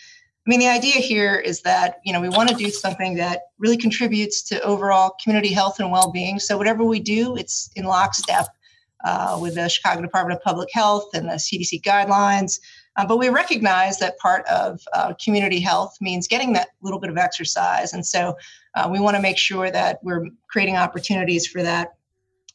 i 0.47 0.50
mean 0.50 0.61
the 0.61 0.68
idea 0.68 0.94
here 0.94 1.37
is 1.37 1.62
that 1.62 1.97
you 2.04 2.12
know 2.12 2.21
we 2.21 2.28
want 2.28 2.49
to 2.49 2.54
do 2.54 2.71
something 2.71 3.14
that 3.16 3.42
really 3.59 3.76
contributes 3.76 4.42
to 4.42 4.61
overall 4.62 5.16
community 5.23 5.52
health 5.52 5.80
and 5.80 5.90
well-being. 5.90 6.38
So 6.38 6.56
whatever 6.56 6.85
we 6.85 7.00
do 7.00 7.37
it's 7.37 7.71
in 7.76 7.85
lockstep 7.85 8.47
uh, 9.04 9.38
with 9.40 9.54
the 9.54 9.68
chicago 9.68 10.00
department 10.00 10.38
of 10.38 10.42
public 10.42 10.71
health 10.73 11.11
and 11.14 11.28
the 11.28 11.35
cdc 11.35 11.83
guidelines. 11.83 12.61
Uh, 12.97 13.04
but 13.06 13.18
we 13.18 13.28
recognize 13.28 13.99
that 13.99 14.16
part 14.18 14.47
of 14.47 14.80
uh, 14.92 15.12
community 15.23 15.59
health 15.59 15.97
means 16.00 16.28
getting 16.28 16.52
that 16.52 16.68
little 16.80 17.00
bit 17.00 17.11
of 17.11 17.18
exercise. 17.18 17.92
And 17.92 18.06
so 18.06 18.37
uh, 18.76 18.88
we 18.90 19.00
want 19.00 19.16
to 19.16 19.23
make 19.23 19.37
sure 19.37 19.68
that 19.71 19.99
we're 20.04 20.28
creating 20.49 20.76
opportunities 20.76 21.44
for 21.44 21.61
that 21.62 21.94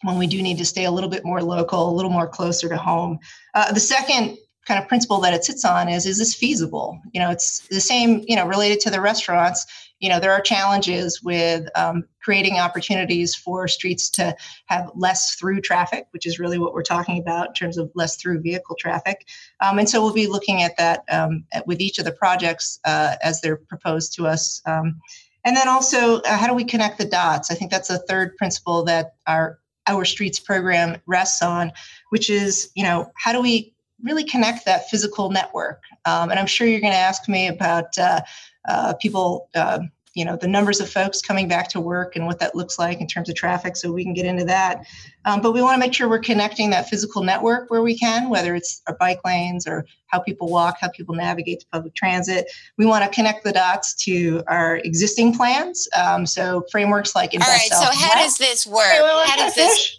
when 0.03 0.17
we 0.17 0.27
do 0.27 0.41
need 0.41 0.57
to 0.57 0.65
stay 0.65 0.85
a 0.85 0.91
little 0.91 1.09
bit 1.09 1.25
more 1.25 1.41
local, 1.41 1.89
a 1.89 1.95
little 1.95 2.11
more 2.11 2.27
closer 2.27 2.69
to 2.69 2.77
home. 2.77 3.19
Uh, 3.53 3.71
the 3.71 3.79
second 3.79 4.37
kind 4.65 4.81
of 4.81 4.87
principle 4.87 5.19
that 5.19 5.33
it 5.33 5.43
sits 5.43 5.65
on 5.65 5.89
is 5.89 6.05
is 6.05 6.17
this 6.17 6.35
feasible? 6.35 7.01
You 7.13 7.19
know, 7.19 7.31
it's 7.31 7.67
the 7.69 7.81
same, 7.81 8.23
you 8.27 8.35
know, 8.35 8.47
related 8.47 8.79
to 8.81 8.89
the 8.89 9.01
restaurants. 9.01 9.65
you 9.99 10.09
know 10.09 10.19
there 10.19 10.31
are 10.31 10.41
challenges 10.41 11.21
with 11.21 11.67
um, 11.75 12.05
creating 12.21 12.57
opportunities 12.57 13.35
for 13.35 13.67
streets 13.67 14.09
to 14.11 14.35
have 14.67 14.91
less 14.95 15.35
through 15.35 15.61
traffic, 15.61 16.05
which 16.11 16.25
is 16.25 16.39
really 16.39 16.59
what 16.59 16.73
we're 16.73 16.83
talking 16.83 17.19
about 17.19 17.47
in 17.47 17.53
terms 17.53 17.77
of 17.77 17.91
less 17.95 18.15
through 18.17 18.41
vehicle 18.41 18.75
traffic. 18.79 19.25
Um, 19.59 19.79
and 19.79 19.89
so 19.89 20.01
we'll 20.01 20.13
be 20.13 20.27
looking 20.27 20.61
at 20.61 20.77
that 20.77 21.03
um, 21.11 21.43
at, 21.51 21.65
with 21.67 21.81
each 21.81 21.99
of 21.99 22.05
the 22.05 22.11
projects 22.11 22.79
uh, 22.85 23.15
as 23.21 23.41
they're 23.41 23.57
proposed 23.57 24.13
to 24.15 24.27
us. 24.27 24.61
Um, 24.65 25.01
and 25.45 25.55
then 25.55 25.67
also, 25.67 26.21
uh, 26.21 26.37
how 26.37 26.47
do 26.47 26.53
we 26.53 26.63
connect 26.63 26.97
the 26.97 27.05
dots? 27.05 27.49
I 27.49 27.55
think 27.55 27.71
that's 27.71 27.89
a 27.89 27.97
third 27.97 28.35
principle 28.37 28.83
that 28.83 29.15
our 29.25 29.58
our 29.89 30.05
streets 30.05 30.39
program 30.39 30.97
rests 31.05 31.41
on, 31.41 31.71
which 32.09 32.29
is 32.29 32.71
you 32.75 32.83
know 32.83 33.11
how 33.15 33.31
do 33.33 33.41
we 33.41 33.73
really 34.03 34.23
connect 34.23 34.65
that 34.65 34.89
physical 34.89 35.29
network? 35.29 35.81
Um, 36.05 36.29
and 36.29 36.39
I'm 36.39 36.47
sure 36.47 36.67
you're 36.67 36.81
going 36.81 36.93
to 36.93 36.99
ask 36.99 37.27
me 37.27 37.47
about 37.47 37.97
uh, 37.97 38.21
uh, 38.67 38.93
people 38.93 39.49
uh, 39.55 39.79
you 40.15 40.25
know 40.25 40.35
the 40.35 40.47
numbers 40.47 40.79
of 40.79 40.89
folks 40.89 41.21
coming 41.21 41.47
back 41.47 41.67
to 41.69 41.79
work 41.79 42.15
and 42.15 42.25
what 42.25 42.39
that 42.39 42.55
looks 42.55 42.79
like 42.79 42.99
in 42.99 43.07
terms 43.07 43.29
of 43.29 43.35
traffic 43.35 43.75
so 43.75 43.91
we 43.91 44.03
can 44.03 44.13
get 44.13 44.25
into 44.25 44.43
that. 44.45 44.85
Um, 45.25 45.41
but 45.41 45.51
we 45.51 45.61
want 45.61 45.75
to 45.75 45.79
make 45.79 45.93
sure 45.93 46.09
we're 46.09 46.19
connecting 46.19 46.69
that 46.71 46.89
physical 46.89 47.23
network 47.23 47.69
where 47.69 47.81
we 47.81 47.97
can 47.97 48.29
whether 48.29 48.55
it's 48.55 48.81
our 48.87 48.95
bike 48.97 49.19
lanes 49.23 49.67
or 49.67 49.85
how 50.07 50.19
people 50.19 50.49
walk 50.49 50.77
how 50.79 50.89
people 50.89 51.15
navigate 51.15 51.59
to 51.61 51.65
public 51.71 51.93
transit. 51.95 52.51
We 52.77 52.85
want 52.85 53.03
to 53.03 53.09
connect 53.09 53.43
the 53.43 53.51
dots 53.51 53.95
to 54.05 54.43
our 54.47 54.77
existing 54.77 55.35
plans 55.35 55.87
um, 55.95 56.25
so 56.25 56.65
frameworks 56.71 57.15
like 57.15 57.33
all 57.33 57.39
right 57.39 57.69
so 57.69 57.85
how 57.93 58.15
does 58.15 58.37
this 58.37 58.65
work? 58.65 58.83
Hey, 58.85 59.01
wait, 59.01 59.15
wait, 59.15 59.27
how 59.27 59.37
does 59.37 59.55
this 59.55 59.97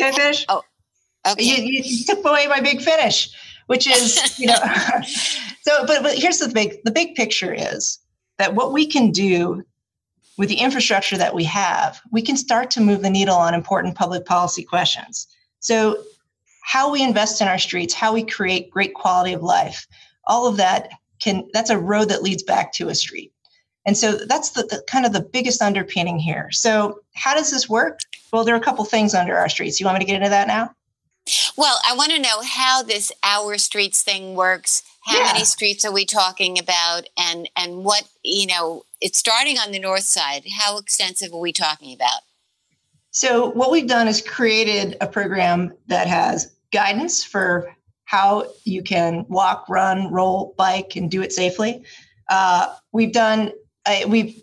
can 0.00 0.14
I 0.14 0.16
finish? 0.16 0.46
Oh, 0.48 0.62
okay. 1.28 1.44
You, 1.44 1.82
you 1.82 2.04
took 2.04 2.24
away 2.24 2.46
my 2.46 2.60
big 2.60 2.80
finish, 2.80 3.30
which 3.66 3.86
is, 3.86 4.38
you 4.38 4.46
know, 4.46 4.56
so, 5.62 5.86
but, 5.86 6.02
but 6.02 6.16
here's 6.16 6.38
the 6.38 6.48
big, 6.48 6.82
the 6.84 6.90
big 6.90 7.14
picture 7.14 7.52
is 7.52 7.98
that 8.40 8.54
what 8.54 8.72
we 8.72 8.86
can 8.86 9.10
do 9.10 9.62
with 10.38 10.48
the 10.48 10.56
infrastructure 10.56 11.18
that 11.18 11.34
we 11.34 11.44
have, 11.44 12.00
we 12.10 12.22
can 12.22 12.38
start 12.38 12.70
to 12.70 12.80
move 12.80 13.02
the 13.02 13.10
needle 13.10 13.36
on 13.36 13.52
important 13.52 13.94
public 13.94 14.24
policy 14.24 14.64
questions. 14.64 15.26
So, 15.60 16.02
how 16.62 16.90
we 16.90 17.02
invest 17.02 17.42
in 17.42 17.48
our 17.48 17.58
streets, 17.58 17.92
how 17.92 18.14
we 18.14 18.24
create 18.24 18.70
great 18.70 18.94
quality 18.94 19.34
of 19.34 19.42
life, 19.42 19.86
all 20.26 20.46
of 20.46 20.56
that 20.56 20.88
can, 21.20 21.48
that's 21.52 21.68
a 21.68 21.78
road 21.78 22.08
that 22.08 22.22
leads 22.22 22.42
back 22.42 22.72
to 22.74 22.88
a 22.88 22.94
street. 22.94 23.32
And 23.86 23.96
so 23.96 24.12
that's 24.12 24.50
the, 24.50 24.62
the, 24.62 24.82
kind 24.86 25.04
of 25.04 25.12
the 25.12 25.22
biggest 25.22 25.60
underpinning 25.60 26.18
here. 26.18 26.50
So 26.52 27.00
how 27.14 27.34
does 27.34 27.50
this 27.50 27.68
work? 27.68 28.00
Well, 28.32 28.44
there 28.44 28.54
are 28.54 28.58
a 28.58 28.62
couple 28.62 28.84
things 28.84 29.14
under 29.14 29.36
our 29.36 29.48
streets. 29.48 29.80
You 29.80 29.86
want 29.86 29.98
me 29.98 30.04
to 30.04 30.06
get 30.06 30.16
into 30.16 30.28
that 30.28 30.48
now? 30.48 30.70
Well, 31.56 31.80
I 31.86 31.94
want 31.94 32.12
to 32.12 32.18
know 32.18 32.42
how 32.42 32.82
this 32.82 33.12
our 33.22 33.58
streets 33.58 34.02
thing 34.02 34.34
works. 34.34 34.82
How 35.02 35.18
yeah. 35.18 35.32
many 35.32 35.44
streets 35.44 35.84
are 35.84 35.92
we 35.92 36.04
talking 36.04 36.58
about? 36.58 37.08
And 37.18 37.48
and 37.56 37.84
what 37.84 38.08
you 38.22 38.46
know 38.46 38.84
it's 39.00 39.18
starting 39.18 39.58
on 39.58 39.72
the 39.72 39.78
north 39.78 40.04
side. 40.04 40.44
How 40.58 40.78
extensive 40.78 41.32
are 41.32 41.40
we 41.40 41.52
talking 41.52 41.94
about? 41.94 42.20
So 43.10 43.50
what 43.50 43.70
we've 43.70 43.88
done 43.88 44.06
is 44.06 44.22
created 44.22 44.96
a 45.00 45.06
program 45.06 45.72
that 45.88 46.06
has 46.06 46.54
guidance 46.72 47.24
for 47.24 47.74
how 48.04 48.46
you 48.64 48.82
can 48.82 49.24
walk 49.28 49.68
run 49.68 50.10
roll 50.12 50.54
bike 50.56 50.96
and 50.96 51.10
do 51.10 51.22
it 51.22 51.32
safely. 51.32 51.82
Uh, 52.28 52.74
we've 52.92 53.12
done 53.12 53.52
uh, 53.86 54.00
we've 54.06 54.42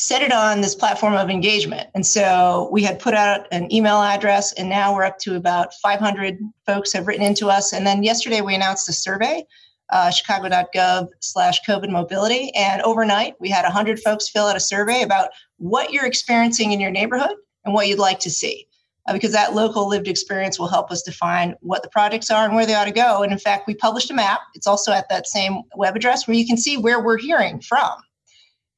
set 0.00 0.22
it 0.22 0.32
on 0.32 0.60
this 0.62 0.74
platform 0.74 1.14
of 1.14 1.28
engagement. 1.28 1.88
And 1.94 2.06
so 2.06 2.68
we 2.72 2.82
had 2.82 2.98
put 2.98 3.14
out 3.14 3.46
an 3.52 3.72
email 3.72 4.00
address, 4.00 4.52
and 4.54 4.68
now 4.68 4.94
we're 4.94 5.04
up 5.04 5.18
to 5.20 5.36
about 5.36 5.74
500 5.74 6.38
folks 6.66 6.92
have 6.92 7.06
written 7.06 7.24
into 7.24 7.48
us. 7.48 7.72
And 7.72 7.86
then 7.86 8.02
yesterday 8.02 8.40
we 8.40 8.54
announced 8.54 8.88
a 8.88 8.92
survey, 8.92 9.44
uh, 9.90 10.10
chicago.gov 10.10 11.08
slash 11.20 11.60
COVID 11.68 11.90
mobility. 11.90 12.50
And 12.54 12.80
overnight 12.82 13.34
we 13.40 13.50
had 13.50 13.64
100 13.64 14.00
folks 14.00 14.28
fill 14.28 14.46
out 14.46 14.56
a 14.56 14.60
survey 14.60 15.02
about 15.02 15.30
what 15.58 15.92
you're 15.92 16.06
experiencing 16.06 16.72
in 16.72 16.80
your 16.80 16.90
neighborhood 16.90 17.36
and 17.64 17.74
what 17.74 17.86
you'd 17.86 17.98
like 17.98 18.20
to 18.20 18.30
see. 18.30 18.66
Uh, 19.06 19.12
because 19.12 19.32
that 19.32 19.54
local 19.54 19.88
lived 19.88 20.08
experience 20.08 20.58
will 20.58 20.68
help 20.68 20.90
us 20.90 21.02
define 21.02 21.54
what 21.60 21.82
the 21.82 21.88
projects 21.88 22.30
are 22.30 22.44
and 22.44 22.54
where 22.54 22.66
they 22.66 22.74
ought 22.74 22.84
to 22.84 22.90
go. 22.90 23.22
And 23.22 23.32
in 23.32 23.38
fact, 23.38 23.66
we 23.66 23.74
published 23.74 24.10
a 24.10 24.14
map. 24.14 24.40
It's 24.54 24.66
also 24.66 24.92
at 24.92 25.08
that 25.08 25.26
same 25.26 25.62
web 25.74 25.96
address 25.96 26.28
where 26.28 26.36
you 26.36 26.46
can 26.46 26.56
see 26.56 26.76
where 26.76 27.00
we're 27.00 27.18
hearing 27.18 27.60
from. 27.60 27.90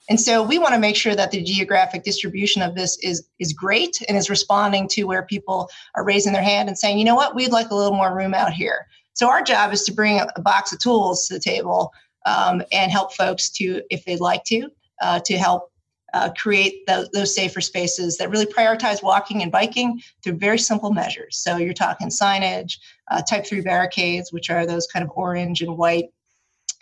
And 0.09 0.21
so 0.21 0.43
we 0.43 0.59
want 0.59 0.75
to 0.75 0.81
make 0.81 0.97
sure 0.97 1.15
that 1.15 1.31
the 1.31 1.43
geographic 1.43 2.03
distribution 2.03 2.61
of 2.61 2.75
this 2.75 2.99
is 2.99 3.29
is 3.39 3.53
great 3.53 4.03
and 4.09 4.17
is 4.17 4.29
responding 4.29 4.89
to 4.89 5.05
where 5.05 5.23
people 5.25 5.71
are 5.95 6.05
raising 6.05 6.33
their 6.33 6.43
hand 6.43 6.69
and 6.69 6.77
saying, 6.77 6.99
you 6.99 7.05
know 7.05 7.15
what, 7.15 7.35
we'd 7.35 7.53
like 7.53 7.71
a 7.71 7.75
little 7.75 7.97
more 7.97 8.15
room 8.17 8.35
out 8.35 8.53
here. 8.53 8.87
So 9.15 9.29
our 9.29 9.43
job 9.43 9.73
is 9.73 9.85
to 9.85 9.93
bring 9.93 10.21
a, 10.21 10.41
box 10.41 10.73
of 10.73 10.79
tools 10.79 11.29
to 11.29 11.35
the 11.35 11.41
table 11.41 11.93
um, 12.27 12.63
and 12.73 12.91
help 12.91 13.13
folks 13.13 13.51
to, 13.51 13.83
if 13.91 14.05
they'd 14.05 14.21
like 14.21 14.45
to, 14.45 14.69
uh, 15.01 15.21
to 15.21 15.37
help 15.37 15.71
uh, 16.15 16.31
create 16.37 16.87
those, 16.87 17.09
those 17.11 17.35
safer 17.35 17.61
spaces 17.61 18.17
that 18.19 18.31
really 18.31 18.47
prioritize 18.47 19.03
walking 19.03 19.43
and 19.43 19.53
biking 19.53 20.01
through 20.23 20.35
very 20.35 20.59
simple 20.59 20.93
measures. 20.93 21.39
So 21.39 21.57
you're 21.57 21.73
talking 21.73 22.09
signage, 22.09 22.79
uh, 23.11 23.23
type 23.23 23.47
three 23.47 23.61
barricades, 23.61 24.33
which 24.33 24.51
are 24.51 24.67
those 24.67 24.87
kind 24.87 25.05
of 25.05 25.11
orange 25.15 25.63
and 25.63 25.77
white 25.77 26.07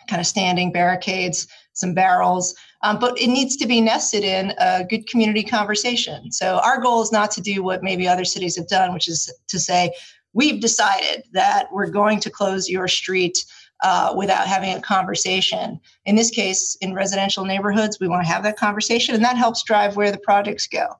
kind 0.07 0.19
of 0.19 0.27
standing 0.27 0.71
barricades, 0.71 1.47
some 1.73 1.93
barrels, 1.93 2.55
um, 2.83 2.99
but 2.99 3.19
it 3.19 3.27
needs 3.27 3.55
to 3.57 3.67
be 3.67 3.81
nested 3.81 4.23
in 4.23 4.53
a 4.59 4.83
good 4.83 5.07
community 5.07 5.43
conversation. 5.43 6.31
So 6.31 6.59
our 6.63 6.81
goal 6.81 7.01
is 7.01 7.11
not 7.11 7.31
to 7.31 7.41
do 7.41 7.63
what 7.63 7.83
maybe 7.83 8.07
other 8.07 8.25
cities 8.25 8.55
have 8.57 8.67
done, 8.67 8.93
which 8.93 9.07
is 9.07 9.31
to 9.47 9.59
say, 9.59 9.93
we've 10.33 10.61
decided 10.61 11.23
that 11.33 11.67
we're 11.71 11.89
going 11.89 12.19
to 12.21 12.29
close 12.29 12.69
your 12.69 12.87
street 12.87 13.45
uh, 13.83 14.13
without 14.15 14.47
having 14.47 14.73
a 14.73 14.81
conversation. 14.81 15.79
In 16.05 16.15
this 16.15 16.29
case, 16.29 16.77
in 16.81 16.93
residential 16.93 17.45
neighborhoods, 17.45 17.99
we 17.99 18.07
want 18.07 18.25
to 18.25 18.31
have 18.31 18.43
that 18.43 18.57
conversation, 18.57 19.15
and 19.15 19.23
that 19.23 19.37
helps 19.37 19.63
drive 19.63 19.95
where 19.95 20.11
the 20.11 20.19
projects 20.19 20.67
go. 20.67 20.97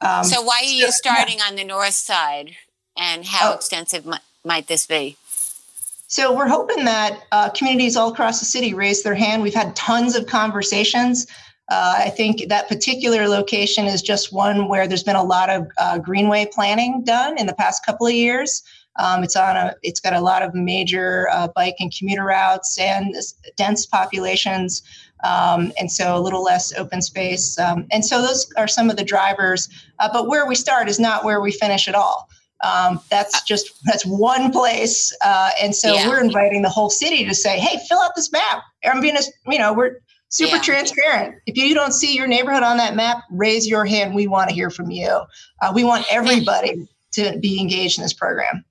Um, 0.00 0.24
so, 0.24 0.42
why 0.42 0.60
are 0.62 0.70
you 0.70 0.86
so, 0.86 0.92
starting 0.92 1.38
yeah. 1.38 1.46
on 1.48 1.56
the 1.56 1.64
north 1.64 1.94
side, 1.94 2.56
and 2.96 3.24
how 3.24 3.52
oh. 3.52 3.54
extensive 3.54 4.06
might, 4.06 4.20
might 4.44 4.68
this 4.68 4.86
be? 4.86 5.16
So 6.12 6.36
we're 6.36 6.46
hoping 6.46 6.84
that 6.84 7.24
uh, 7.32 7.48
communities 7.48 7.96
all 7.96 8.12
across 8.12 8.38
the 8.38 8.44
city 8.44 8.74
raise 8.74 9.02
their 9.02 9.14
hand. 9.14 9.42
We've 9.42 9.54
had 9.54 9.74
tons 9.74 10.14
of 10.14 10.26
conversations. 10.26 11.26
Uh, 11.70 11.94
I 12.00 12.10
think 12.10 12.50
that 12.50 12.68
particular 12.68 13.26
location 13.26 13.86
is 13.86 14.02
just 14.02 14.30
one 14.30 14.68
where 14.68 14.86
there's 14.86 15.02
been 15.02 15.16
a 15.16 15.22
lot 15.22 15.48
of 15.48 15.66
uh, 15.78 15.96
greenway 15.96 16.50
planning 16.52 17.02
done 17.02 17.38
in 17.38 17.46
the 17.46 17.54
past 17.54 17.86
couple 17.86 18.06
of 18.06 18.12
years. 18.12 18.62
Um, 18.98 19.24
it's 19.24 19.36
on 19.36 19.56
a, 19.56 19.74
it's 19.82 20.00
got 20.00 20.12
a 20.12 20.20
lot 20.20 20.42
of 20.42 20.54
major 20.54 21.30
uh, 21.32 21.48
bike 21.48 21.76
and 21.80 21.90
commuter 21.96 22.24
routes 22.24 22.78
and 22.78 23.14
dense 23.56 23.86
populations, 23.86 24.82
um, 25.24 25.72
and 25.80 25.90
so 25.90 26.14
a 26.14 26.20
little 26.20 26.42
less 26.42 26.74
open 26.74 27.00
space. 27.00 27.58
Um, 27.58 27.86
and 27.90 28.04
so 28.04 28.20
those 28.20 28.52
are 28.58 28.68
some 28.68 28.90
of 28.90 28.98
the 28.98 29.04
drivers. 29.04 29.66
Uh, 29.98 30.10
but 30.12 30.28
where 30.28 30.46
we 30.46 30.56
start 30.56 30.90
is 30.90 31.00
not 31.00 31.24
where 31.24 31.40
we 31.40 31.52
finish 31.52 31.88
at 31.88 31.94
all. 31.94 32.28
Um, 32.62 33.00
that's 33.10 33.42
just 33.42 33.82
that's 33.84 34.06
one 34.06 34.52
place, 34.52 35.12
uh, 35.24 35.50
and 35.60 35.74
so 35.74 35.94
yeah. 35.94 36.08
we're 36.08 36.22
inviting 36.22 36.62
the 36.62 36.68
whole 36.68 36.90
city 36.90 37.24
to 37.24 37.34
say, 37.34 37.58
"Hey, 37.58 37.78
fill 37.88 37.98
out 38.00 38.12
this 38.14 38.30
map." 38.30 38.62
I'm 38.84 39.00
being, 39.00 39.16
a, 39.16 39.22
you 39.50 39.58
know, 39.58 39.72
we're 39.72 39.96
super 40.28 40.56
yeah. 40.56 40.62
transparent. 40.62 41.36
If 41.46 41.56
you 41.56 41.74
don't 41.74 41.92
see 41.92 42.14
your 42.14 42.26
neighborhood 42.26 42.62
on 42.62 42.76
that 42.76 42.94
map, 42.94 43.24
raise 43.30 43.66
your 43.66 43.84
hand. 43.84 44.14
We 44.14 44.26
want 44.26 44.48
to 44.48 44.54
hear 44.54 44.70
from 44.70 44.90
you. 44.90 45.22
Uh, 45.60 45.72
we 45.74 45.84
want 45.84 46.06
everybody 46.10 46.88
to 47.12 47.38
be 47.40 47.60
engaged 47.60 47.98
in 47.98 48.02
this 48.02 48.12
program. 48.12 48.64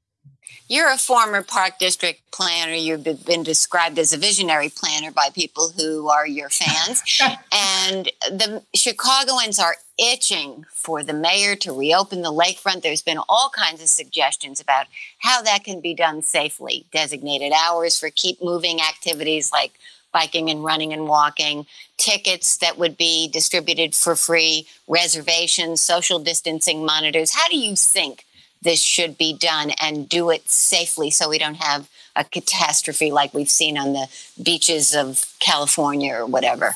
You're 0.72 0.90
a 0.90 0.98
former 0.98 1.44
park 1.44 1.80
district 1.80 2.22
planner. 2.32 2.72
You've 2.72 3.04
been 3.26 3.44
described 3.44 4.00
as 4.00 4.14
a 4.14 4.18
visionary 4.18 4.70
planner 4.70 5.12
by 5.12 5.28
people 5.36 5.74
who 5.76 6.08
are 6.08 6.26
your 6.26 6.48
fans. 6.48 7.04
and 7.52 8.10
the 8.30 8.64
Chicagoans 8.74 9.60
are 9.60 9.76
itching 10.00 10.64
for 10.74 11.04
the 11.04 11.12
mayor 11.12 11.58
to 11.58 11.78
reopen 11.78 12.22
the 12.22 12.32
lakefront. 12.32 12.84
There's 12.84 13.02
been 13.02 13.20
all 13.28 13.52
kinds 13.54 13.82
of 13.82 13.90
suggestions 13.90 14.62
about 14.62 14.86
how 15.20 15.42
that 15.42 15.66
can 15.66 15.82
be 15.82 15.94
done 15.94 16.22
safely. 16.22 16.86
Designated 16.94 17.52
hours 17.52 18.00
for 18.00 18.10
keep 18.10 18.42
moving 18.42 18.80
activities 18.80 19.52
like 19.52 19.74
biking 20.14 20.50
and 20.50 20.64
running 20.64 20.94
and 20.94 21.06
walking, 21.06 21.66
tickets 21.98 22.56
that 22.60 22.78
would 22.78 22.96
be 22.96 23.28
distributed 23.28 23.94
for 23.94 24.16
free, 24.16 24.66
reservations, 24.88 25.82
social 25.82 26.20
distancing 26.20 26.86
monitors. 26.86 27.34
How 27.36 27.50
do 27.50 27.58
you 27.58 27.76
think 27.76 28.24
this 28.62 28.82
should 28.82 29.18
be 29.18 29.34
done 29.34 29.72
and 29.82 30.08
do 30.08 30.30
it 30.30 30.50
safely 30.50 31.10
so 31.10 31.30
we 31.30 31.38
don't 31.38 31.56
have 31.56 31.90
a 32.16 32.24
catastrophe 32.24 33.12
like 33.12 33.34
we've 33.34 33.50
seen 33.50 33.78
on 33.78 33.94
the 33.94 34.08
beaches 34.42 34.94
of 34.94 35.26
California 35.40 36.14
or 36.14 36.26
whatever. 36.26 36.76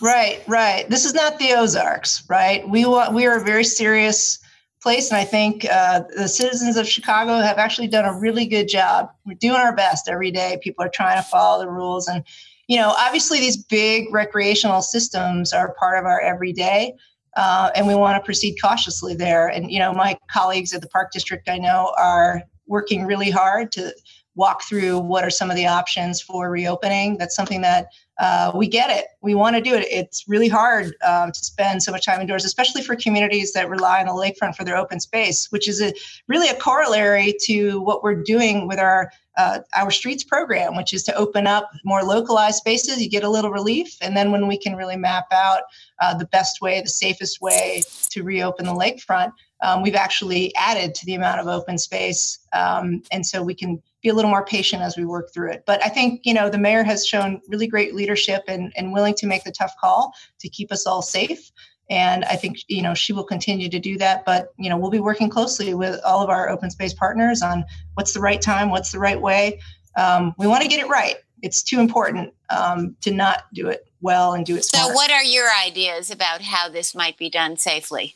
Right, 0.00 0.42
right. 0.46 0.88
This 0.88 1.04
is 1.04 1.12
not 1.12 1.38
the 1.38 1.52
Ozarks, 1.52 2.22
right? 2.28 2.66
We 2.68 2.86
want 2.86 3.12
we 3.12 3.26
are 3.26 3.36
a 3.36 3.44
very 3.44 3.64
serious 3.64 4.38
place, 4.82 5.10
and 5.10 5.18
I 5.18 5.24
think 5.24 5.66
uh, 5.70 6.04
the 6.16 6.26
citizens 6.26 6.78
of 6.78 6.88
Chicago 6.88 7.38
have 7.38 7.58
actually 7.58 7.88
done 7.88 8.06
a 8.06 8.18
really 8.18 8.46
good 8.46 8.66
job. 8.66 9.10
We're 9.26 9.34
doing 9.34 9.56
our 9.56 9.76
best 9.76 10.08
every 10.08 10.30
day. 10.30 10.58
People 10.62 10.84
are 10.84 10.88
trying 10.88 11.18
to 11.18 11.28
follow 11.28 11.62
the 11.62 11.70
rules, 11.70 12.08
and 12.08 12.24
you 12.66 12.78
know, 12.78 12.94
obviously, 12.96 13.40
these 13.40 13.58
big 13.58 14.06
recreational 14.10 14.80
systems 14.80 15.52
are 15.52 15.74
part 15.74 15.98
of 15.98 16.06
our 16.06 16.20
everyday 16.20 16.94
uh, 17.36 17.70
and 17.74 17.86
we 17.86 17.94
want 17.94 18.16
to 18.16 18.24
proceed 18.24 18.56
cautiously 18.60 19.14
there. 19.14 19.48
And 19.48 19.70
you 19.70 19.78
know, 19.78 19.92
my 19.92 20.18
colleagues 20.30 20.72
at 20.74 20.80
the 20.80 20.88
Park 20.88 21.12
District, 21.12 21.48
I 21.48 21.58
know, 21.58 21.94
are 21.98 22.42
working 22.66 23.04
really 23.04 23.30
hard 23.30 23.72
to 23.72 23.94
walk 24.36 24.62
through 24.62 24.98
what 24.98 25.24
are 25.24 25.30
some 25.30 25.50
of 25.50 25.56
the 25.56 25.66
options 25.66 26.20
for 26.20 26.50
reopening. 26.50 27.18
That's 27.18 27.34
something 27.34 27.60
that 27.62 27.88
uh, 28.20 28.52
we 28.54 28.68
get 28.68 28.90
it. 28.90 29.06
We 29.22 29.34
want 29.34 29.56
to 29.56 29.62
do 29.62 29.74
it. 29.74 29.86
It's 29.90 30.28
really 30.28 30.48
hard 30.48 30.94
um, 31.06 31.32
to 31.32 31.38
spend 31.44 31.82
so 31.82 31.90
much 31.90 32.04
time 32.04 32.20
indoors, 32.20 32.44
especially 32.44 32.82
for 32.82 32.94
communities 32.94 33.54
that 33.54 33.70
rely 33.70 34.00
on 34.00 34.06
the 34.06 34.12
lakefront 34.12 34.54
for 34.54 34.62
their 34.62 34.76
open 34.76 35.00
space, 35.00 35.50
which 35.50 35.66
is 35.66 35.80
a, 35.80 35.94
really 36.28 36.48
a 36.48 36.54
corollary 36.54 37.34
to 37.44 37.80
what 37.80 38.02
we're 38.02 38.22
doing 38.22 38.68
with 38.68 38.78
our 38.78 39.10
uh, 39.38 39.60
our 39.74 39.90
streets 39.90 40.22
program, 40.22 40.76
which 40.76 40.92
is 40.92 41.02
to 41.04 41.14
open 41.14 41.46
up 41.46 41.70
more 41.82 42.02
localized 42.02 42.56
spaces. 42.56 43.00
You 43.00 43.08
get 43.08 43.24
a 43.24 43.28
little 43.28 43.50
relief, 43.50 43.96
and 44.02 44.14
then 44.14 44.32
when 44.32 44.46
we 44.46 44.58
can 44.58 44.76
really 44.76 44.96
map 44.96 45.24
out 45.32 45.62
uh, 46.02 46.12
the 46.12 46.26
best 46.26 46.60
way, 46.60 46.82
the 46.82 46.88
safest 46.88 47.40
way 47.40 47.82
to 48.10 48.22
reopen 48.22 48.66
the 48.66 48.74
lakefront, 48.74 49.32
um, 49.62 49.82
we've 49.82 49.94
actually 49.94 50.54
added 50.56 50.94
to 50.96 51.06
the 51.06 51.14
amount 51.14 51.40
of 51.40 51.46
open 51.46 51.78
space, 51.78 52.40
um, 52.52 53.02
and 53.12 53.24
so 53.24 53.42
we 53.42 53.54
can 53.54 53.80
be 54.02 54.08
a 54.08 54.14
little 54.14 54.30
more 54.30 54.44
patient 54.44 54.82
as 54.82 54.96
we 54.96 55.04
work 55.04 55.32
through 55.32 55.52
it. 55.52 55.64
But 55.66 55.84
I 55.84 55.88
think 55.88 56.20
you 56.24 56.34
know 56.34 56.48
the 56.48 56.58
mayor 56.58 56.82
has 56.82 57.06
shown 57.06 57.40
really 57.48 57.66
great 57.66 57.94
leadership 57.94 58.42
and, 58.48 58.72
and 58.76 58.92
willing 58.92 59.14
to 59.14 59.26
make 59.26 59.44
the 59.44 59.52
tough 59.52 59.74
call 59.80 60.12
to 60.38 60.48
keep 60.48 60.72
us 60.72 60.86
all 60.86 61.02
safe. 61.02 61.50
And 61.88 62.24
I 62.26 62.36
think 62.36 62.58
you 62.68 62.82
know 62.82 62.94
she 62.94 63.12
will 63.12 63.24
continue 63.24 63.68
to 63.68 63.78
do 63.78 63.98
that. 63.98 64.24
But 64.24 64.52
you 64.58 64.68
know 64.70 64.76
we'll 64.76 64.90
be 64.90 65.00
working 65.00 65.28
closely 65.28 65.74
with 65.74 66.00
all 66.04 66.22
of 66.22 66.30
our 66.30 66.48
open 66.48 66.70
space 66.70 66.94
partners 66.94 67.42
on 67.42 67.64
what's 67.94 68.12
the 68.12 68.20
right 68.20 68.40
time, 68.40 68.70
what's 68.70 68.92
the 68.92 68.98
right 68.98 69.20
way. 69.20 69.60
Um, 69.96 70.34
we 70.38 70.46
want 70.46 70.62
to 70.62 70.68
get 70.68 70.80
it 70.80 70.88
right. 70.88 71.16
It's 71.42 71.62
too 71.62 71.80
important 71.80 72.34
um, 72.50 72.96
to 73.00 73.10
not 73.10 73.44
do 73.54 73.68
it 73.68 73.86
well 74.00 74.34
and 74.34 74.44
do 74.44 74.56
it. 74.56 74.64
So, 74.64 74.92
what 74.92 75.10
are 75.10 75.24
your 75.24 75.48
ideas 75.64 76.10
about 76.10 76.42
how 76.42 76.68
this 76.68 76.94
might 76.94 77.16
be 77.16 77.30
done 77.30 77.56
safely? 77.56 78.14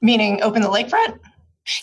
Meaning, 0.00 0.42
open 0.42 0.62
the 0.62 0.68
lakefront. 0.68 1.18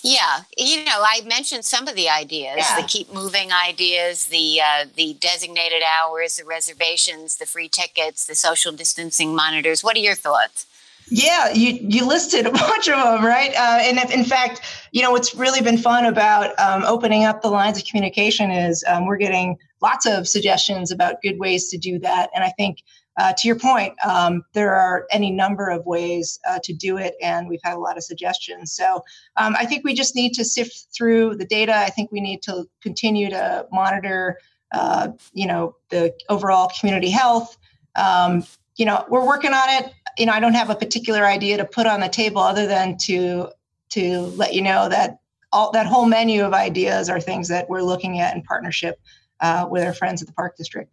Yeah, 0.03 0.41
you 0.57 0.85
know, 0.85 1.03
I 1.03 1.21
mentioned 1.25 1.65
some 1.65 1.87
of 1.87 1.95
the 1.95 2.07
ideas, 2.07 2.57
yeah. 2.57 2.79
the 2.79 2.87
keep 2.87 3.11
moving 3.11 3.51
ideas, 3.51 4.25
the 4.25 4.61
uh, 4.61 4.85
the 4.95 5.15
designated 5.15 5.81
hours, 5.81 6.37
the 6.37 6.45
reservations, 6.45 7.37
the 7.37 7.47
free 7.47 7.67
tickets, 7.67 8.25
the 8.25 8.35
social 8.35 8.71
distancing 8.71 9.35
monitors. 9.35 9.83
What 9.83 9.95
are 9.95 10.01
your 10.01 10.15
thoughts? 10.15 10.67
Yeah, 11.09 11.51
you 11.51 11.79
you 11.81 12.07
listed 12.07 12.45
a 12.47 12.51
bunch 12.51 12.89
of 12.89 12.95
them, 12.95 13.25
right? 13.25 13.51
Uh, 13.51 13.79
and 13.81 13.97
if, 13.97 14.11
in 14.11 14.23
fact, 14.23 14.61
you 14.91 15.01
know, 15.01 15.11
what's 15.11 15.33
really 15.33 15.61
been 15.61 15.77
fun 15.77 16.05
about 16.05 16.57
um, 16.59 16.83
opening 16.83 17.25
up 17.25 17.41
the 17.41 17.49
lines 17.49 17.79
of 17.79 17.85
communication 17.85 18.51
is 18.51 18.83
um, 18.87 19.07
we're 19.07 19.17
getting 19.17 19.57
lots 19.81 20.05
of 20.05 20.27
suggestions 20.27 20.91
about 20.91 21.21
good 21.23 21.39
ways 21.39 21.69
to 21.69 21.77
do 21.77 21.97
that, 21.99 22.29
and 22.35 22.43
I 22.43 22.49
think 22.49 22.83
uh, 23.21 23.31
to 23.33 23.47
your 23.47 23.55
point, 23.55 23.93
um, 24.03 24.43
there 24.53 24.73
are 24.73 25.05
any 25.11 25.29
number 25.29 25.69
of 25.69 25.85
ways 25.85 26.39
uh, 26.49 26.57
to 26.63 26.73
do 26.73 26.97
it, 26.97 27.13
and 27.21 27.47
we've 27.47 27.61
had 27.63 27.75
a 27.75 27.79
lot 27.79 27.95
of 27.95 28.03
suggestions. 28.03 28.71
So 28.71 29.03
um, 29.37 29.55
I 29.59 29.63
think 29.63 29.83
we 29.83 29.93
just 29.93 30.15
need 30.15 30.33
to 30.33 30.43
sift 30.43 30.87
through 30.91 31.35
the 31.35 31.45
data. 31.45 31.75
I 31.75 31.91
think 31.91 32.11
we 32.11 32.19
need 32.19 32.41
to 32.43 32.67
continue 32.81 33.29
to 33.29 33.67
monitor, 33.71 34.39
uh, 34.71 35.09
you 35.33 35.45
know, 35.45 35.75
the 35.89 36.11
overall 36.29 36.71
community 36.79 37.11
health. 37.11 37.59
Um, 37.95 38.43
you 38.75 38.87
know, 38.87 39.05
we're 39.07 39.27
working 39.27 39.53
on 39.53 39.69
it. 39.69 39.93
You 40.17 40.25
know, 40.25 40.33
I 40.33 40.39
don't 40.39 40.55
have 40.55 40.71
a 40.71 40.75
particular 40.75 41.27
idea 41.27 41.57
to 41.57 41.65
put 41.65 41.85
on 41.85 41.99
the 41.99 42.09
table 42.09 42.41
other 42.41 42.65
than 42.65 42.97
to 43.05 43.49
to 43.89 44.21
let 44.35 44.55
you 44.55 44.63
know 44.63 44.89
that 44.89 45.19
all 45.51 45.71
that 45.73 45.85
whole 45.85 46.07
menu 46.07 46.43
of 46.43 46.53
ideas 46.55 47.07
are 47.07 47.21
things 47.21 47.49
that 47.49 47.69
we're 47.69 47.83
looking 47.83 48.19
at 48.19 48.35
in 48.35 48.41
partnership 48.41 48.99
uh, 49.41 49.67
with 49.69 49.83
our 49.83 49.93
friends 49.93 50.23
at 50.23 50.27
the 50.27 50.33
Park 50.33 50.57
District 50.57 50.91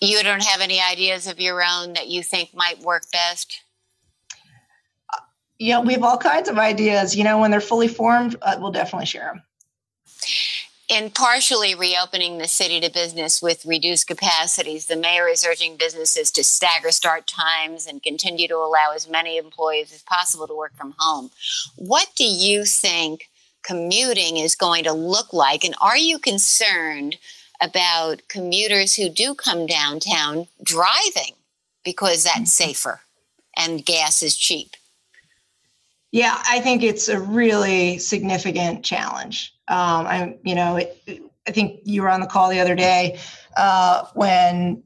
you 0.00 0.22
don't 0.22 0.42
have 0.42 0.60
any 0.60 0.80
ideas 0.80 1.26
of 1.26 1.40
your 1.40 1.62
own 1.62 1.94
that 1.94 2.08
you 2.08 2.22
think 2.22 2.54
might 2.54 2.80
work 2.80 3.04
best? 3.12 3.62
Yeah, 5.58 5.80
we 5.80 5.94
have 5.94 6.02
all 6.02 6.18
kinds 6.18 6.48
of 6.48 6.58
ideas. 6.58 7.16
You 7.16 7.24
know, 7.24 7.38
when 7.38 7.50
they're 7.50 7.60
fully 7.60 7.88
formed, 7.88 8.36
uh, 8.42 8.56
we'll 8.58 8.72
definitely 8.72 9.06
share 9.06 9.32
them. 9.32 9.42
In 10.88 11.10
partially 11.10 11.74
reopening 11.74 12.38
the 12.38 12.46
city 12.46 12.78
to 12.80 12.90
business 12.90 13.42
with 13.42 13.66
reduced 13.66 14.06
capacities, 14.06 14.86
the 14.86 14.94
mayor 14.94 15.26
is 15.26 15.44
urging 15.44 15.76
businesses 15.76 16.30
to 16.32 16.44
stagger 16.44 16.92
start 16.92 17.26
times 17.26 17.86
and 17.86 18.02
continue 18.02 18.46
to 18.46 18.56
allow 18.56 18.92
as 18.94 19.08
many 19.08 19.36
employees 19.36 19.92
as 19.92 20.02
possible 20.02 20.46
to 20.46 20.56
work 20.56 20.76
from 20.76 20.94
home. 20.98 21.30
What 21.74 22.10
do 22.14 22.24
you 22.24 22.64
think 22.64 23.28
commuting 23.64 24.36
is 24.36 24.54
going 24.54 24.84
to 24.84 24.92
look 24.92 25.32
like? 25.32 25.64
And 25.64 25.74
are 25.80 25.96
you 25.98 26.20
concerned 26.20 27.16
about 27.60 28.22
commuters 28.28 28.94
who 28.94 29.08
do 29.08 29.34
come 29.34 29.66
downtown 29.66 30.46
driving 30.62 31.34
because 31.84 32.24
that's 32.24 32.36
mm-hmm. 32.36 32.70
safer 32.70 33.00
and 33.56 33.84
gas 33.84 34.22
is 34.22 34.36
cheap. 34.36 34.76
Yeah, 36.12 36.42
I 36.48 36.60
think 36.60 36.82
it's 36.82 37.08
a 37.08 37.20
really 37.20 37.98
significant 37.98 38.84
challenge. 38.84 39.54
Um, 39.68 40.06
I, 40.06 40.36
you 40.44 40.54
know, 40.54 40.76
it, 40.76 41.22
I 41.46 41.50
think 41.50 41.80
you 41.84 42.02
were 42.02 42.10
on 42.10 42.20
the 42.20 42.26
call 42.26 42.50
the 42.50 42.60
other 42.60 42.74
day 42.74 43.18
uh, 43.56 44.04
when 44.14 44.82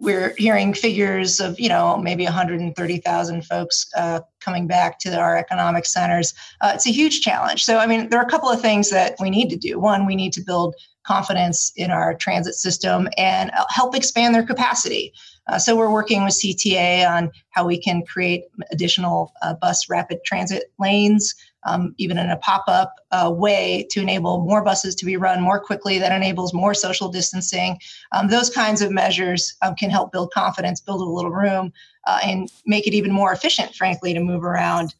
we're 0.00 0.34
hearing 0.36 0.72
figures 0.72 1.40
of, 1.40 1.58
you 1.58 1.68
know, 1.68 1.96
maybe 1.96 2.24
130,000 2.24 3.42
folks 3.44 3.86
uh, 3.96 4.20
coming 4.40 4.66
back 4.66 4.98
to 5.00 5.18
our 5.18 5.36
economic 5.36 5.84
centers. 5.84 6.34
Uh, 6.60 6.72
it's 6.74 6.86
a 6.86 6.92
huge 6.92 7.20
challenge. 7.20 7.64
So, 7.64 7.78
I 7.78 7.86
mean, 7.86 8.08
there 8.08 8.20
are 8.20 8.26
a 8.26 8.30
couple 8.30 8.48
of 8.48 8.60
things 8.60 8.90
that 8.90 9.16
we 9.18 9.30
need 9.30 9.50
to 9.50 9.56
do. 9.56 9.80
One, 9.80 10.06
we 10.06 10.14
need 10.14 10.32
to 10.34 10.40
build 10.40 10.76
confidence 11.08 11.72
in 11.76 11.90
our 11.90 12.14
transit 12.14 12.54
system 12.54 13.08
and 13.16 13.50
uh, 13.52 13.64
help 13.70 13.96
expand 13.96 14.34
their 14.34 14.42
capacity. 14.42 15.12
Uh, 15.48 15.58
so 15.58 15.74
we're 15.74 15.90
working 15.90 16.22
with 16.22 16.34
CTA 16.34 17.08
on 17.08 17.32
how 17.48 17.66
we 17.66 17.80
can 17.80 18.04
create 18.04 18.44
additional 18.70 19.32
uh, 19.40 19.54
bus 19.54 19.88
rapid 19.88 20.18
transit 20.22 20.64
lanes, 20.78 21.34
um, 21.64 21.94
even 21.96 22.18
in 22.18 22.28
a 22.28 22.36
pop-up 22.36 22.94
uh, 23.10 23.32
way 23.34 23.86
to 23.90 24.00
enable 24.00 24.44
more 24.44 24.62
buses 24.62 24.94
to 24.94 25.06
be 25.06 25.16
run 25.16 25.40
more 25.40 25.58
quickly. 25.58 25.98
That 25.98 26.12
enables 26.12 26.52
more 26.52 26.74
social 26.74 27.08
distancing. 27.08 27.78
Um, 28.12 28.28
those 28.28 28.50
kinds 28.50 28.82
of 28.82 28.92
measures 28.92 29.56
um, 29.62 29.74
can 29.76 29.88
help 29.88 30.12
build 30.12 30.30
confidence, 30.32 30.82
build 30.82 31.00
a 31.00 31.04
little 31.04 31.32
room, 31.32 31.72
uh, 32.06 32.20
and 32.22 32.52
make 32.66 32.86
it 32.86 32.92
even 32.92 33.10
more 33.10 33.32
efficient, 33.32 33.74
frankly, 33.74 34.12
to 34.12 34.20
move 34.20 34.44
around 34.44 34.94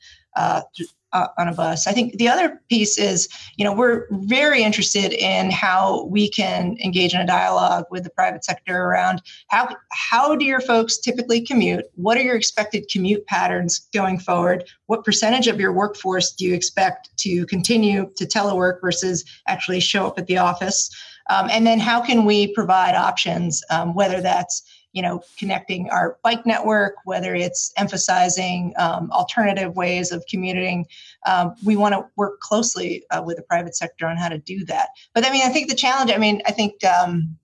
uh, 1.13 1.29
on 1.39 1.49
a 1.49 1.55
bus. 1.55 1.87
I 1.87 1.93
think 1.93 2.15
the 2.15 2.29
other 2.29 2.61
piece 2.69 2.99
is, 2.99 3.29
you 3.57 3.65
know, 3.65 3.73
we're 3.73 4.07
very 4.11 4.63
interested 4.63 5.13
in 5.13 5.51
how 5.51 6.05
we 6.05 6.29
can 6.29 6.77
engage 6.85 7.15
in 7.15 7.21
a 7.21 7.27
dialogue 7.27 7.85
with 7.91 8.05
the 8.05 8.11
private 8.11 8.45
sector 8.45 8.85
around 8.85 9.23
how 9.49 9.75
how 9.93 10.37
do 10.37 10.45
your 10.45 10.61
folks 10.61 10.99
typically 10.99 11.41
commute? 11.41 11.85
What 11.95 12.19
are 12.19 12.23
your 12.23 12.37
expected 12.37 12.89
commute 12.91 13.27
patterns 13.27 13.89
going 13.93 14.19
forward? 14.19 14.65
What 14.87 15.05
percentage 15.05 15.47
of 15.47 15.61
your 15.61 15.73
workforce 15.73 16.33
do 16.33 16.45
you 16.45 16.55
expect 16.55 17.17
to 17.19 17.47
continue 17.47 18.11
to 18.17 18.27
telework 18.27 18.81
versus 18.81 19.25
actually 19.47 19.81
show 19.81 20.07
up 20.07 20.19
at 20.19 20.27
the 20.27 20.39
office? 20.39 20.91
Um, 21.31 21.49
and 21.51 21.67
then 21.67 21.79
how 21.79 22.01
can 22.01 22.25
we 22.25 22.53
provide 22.55 22.95
options, 22.95 23.63
um, 23.71 23.95
whether 23.95 24.21
that's 24.21 24.63
you 24.93 25.03
know, 25.03 25.23
connecting 25.39 25.91
our 25.91 26.19
bike 26.23 26.47
network, 26.47 26.95
whether 27.05 27.35
it's 27.35 27.73
emphasizing 27.77 28.73
um, 28.79 29.11
alternative 29.13 29.77
ways 29.77 30.13
of 30.13 30.25
commuting. 30.31 30.87
Um, 31.27 31.55
we 31.65 31.77
want 31.77 31.95
to 31.95 32.07
work 32.17 32.41
closely 32.41 33.05
uh, 33.11 33.23
with 33.25 33.37
the 33.37 33.43
private 33.43 33.77
sector 33.77 34.07
on 34.07 34.17
how 34.17 34.29
to 34.29 34.39
do 34.39 34.65
that. 34.67 34.89
But 35.15 35.27
I 35.27 35.31
mean, 35.31 35.43
I 35.45 35.51
think 35.51 35.69
the 35.69 35.77
challenge, 35.77 36.11
I 36.11 36.17
mean, 36.17 36.41
I 36.47 36.53
think, 36.53 36.83
um, 36.85 37.37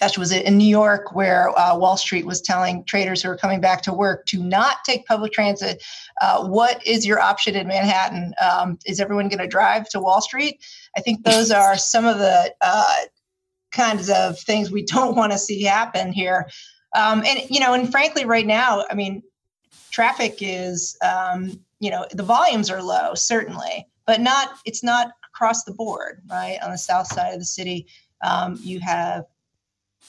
gosh, 0.00 0.18
was 0.18 0.32
it 0.32 0.44
in 0.44 0.58
New 0.58 0.68
York 0.68 1.14
where 1.14 1.56
uh, 1.58 1.76
Wall 1.76 1.96
Street 1.96 2.26
was 2.26 2.40
telling 2.40 2.84
traders 2.84 3.22
who 3.22 3.30
are 3.30 3.36
coming 3.36 3.60
back 3.60 3.80
to 3.82 3.92
work 3.92 4.26
to 4.26 4.42
not 4.42 4.78
take 4.84 5.06
public 5.06 5.32
transit? 5.32 5.82
Uh, 6.20 6.46
what 6.46 6.84
is 6.84 7.06
your 7.06 7.20
option 7.20 7.54
in 7.54 7.68
Manhattan? 7.68 8.34
Um, 8.40 8.78
is 8.86 9.00
everyone 9.00 9.28
going 9.28 9.38
to 9.38 9.46
drive 9.46 9.88
to 9.90 10.00
Wall 10.00 10.20
Street? 10.20 10.62
I 10.96 11.00
think 11.00 11.24
those 11.24 11.50
are 11.52 11.78
some 11.78 12.06
of 12.06 12.18
the 12.18 12.52
uh, 12.60 12.94
kinds 13.72 14.10
of 14.10 14.38
things 14.38 14.70
we 14.70 14.82
don't 14.94 15.16
want 15.16 15.32
to 15.32 15.38
see 15.38 15.62
happen 15.62 16.12
here. 16.12 16.48
Um, 16.94 17.24
and 17.26 17.40
you 17.50 17.60
know, 17.60 17.74
and 17.74 17.90
frankly, 17.90 18.24
right 18.24 18.46
now, 18.46 18.84
I 18.90 18.94
mean, 18.94 19.22
traffic 19.90 20.38
is, 20.40 20.96
um, 21.02 21.60
you 21.78 21.90
know, 21.90 22.06
the 22.12 22.22
volumes 22.22 22.70
are 22.70 22.82
low, 22.82 23.14
certainly, 23.14 23.86
but 24.06 24.20
not. 24.20 24.50
It's 24.64 24.82
not 24.82 25.10
across 25.28 25.64
the 25.64 25.74
board, 25.74 26.22
right? 26.30 26.58
On 26.62 26.70
the 26.70 26.78
south 26.78 27.06
side 27.06 27.34
of 27.34 27.38
the 27.38 27.44
city, 27.44 27.86
um, 28.22 28.58
you 28.62 28.80
have 28.80 29.24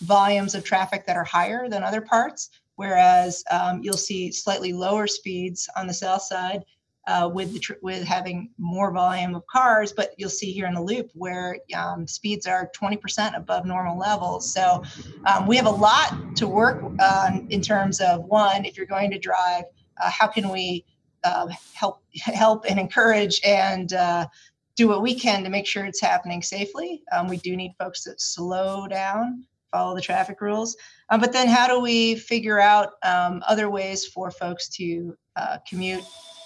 volumes 0.01 0.55
of 0.55 0.63
traffic 0.63 1.05
that 1.05 1.17
are 1.17 1.23
higher 1.23 1.67
than 1.67 1.83
other 1.83 2.01
parts, 2.01 2.49
whereas 2.75 3.43
um, 3.51 3.81
you'll 3.81 3.97
see 3.97 4.31
slightly 4.31 4.71
lower 4.71 5.07
speeds 5.07 5.67
on 5.75 5.87
the 5.87 5.93
south 5.93 6.21
side 6.21 6.63
uh, 7.07 7.29
with 7.33 7.53
the 7.53 7.59
tr- 7.59 7.73
with 7.81 8.03
having 8.03 8.49
more 8.57 8.91
volume 8.91 9.33
of 9.33 9.47
cars, 9.47 9.93
but 9.93 10.13
you'll 10.17 10.29
see 10.29 10.51
here 10.51 10.67
in 10.67 10.73
the 10.73 10.81
loop 10.81 11.09
where 11.13 11.57
um, 11.75 12.05
speeds 12.05 12.45
are 12.45 12.69
20% 12.79 13.35
above 13.35 13.65
normal 13.65 13.97
levels. 13.97 14.53
So 14.53 14.83
um, 15.25 15.47
we 15.47 15.55
have 15.55 15.65
a 15.65 15.71
lot 15.71 16.35
to 16.35 16.47
work 16.47 16.83
on 16.99 17.47
in 17.49 17.61
terms 17.61 18.01
of 18.01 18.25
one, 18.25 18.65
if 18.65 18.75
you're 18.75 18.85
going 18.85 19.09
to 19.11 19.19
drive, 19.19 19.63
uh, 20.01 20.09
how 20.09 20.27
can 20.27 20.49
we 20.49 20.85
uh, 21.23 21.47
help 21.73 22.03
help 22.13 22.65
and 22.69 22.79
encourage 22.79 23.41
and 23.43 23.93
uh, 23.93 24.27
do 24.75 24.87
what 24.87 25.01
we 25.01 25.15
can 25.15 25.43
to 25.43 25.49
make 25.49 25.65
sure 25.65 25.85
it's 25.85 26.01
happening 26.01 26.41
safely. 26.41 27.01
Um, 27.11 27.27
we 27.27 27.37
do 27.37 27.55
need 27.55 27.73
folks 27.79 28.03
to 28.03 28.13
slow 28.17 28.87
down, 28.87 29.45
follow 29.71 29.95
the 29.95 30.01
traffic 30.01 30.39
rules. 30.41 30.77
Um, 31.09 31.19
but 31.19 31.31
then, 31.31 31.47
how 31.47 31.67
do 31.67 31.79
we 31.79 32.15
figure 32.15 32.59
out 32.59 32.93
um, 33.03 33.43
other 33.47 33.69
ways 33.69 34.05
for 34.05 34.29
folks 34.29 34.67
to 34.69 35.17
uh, 35.35 35.57
commute 35.67 36.03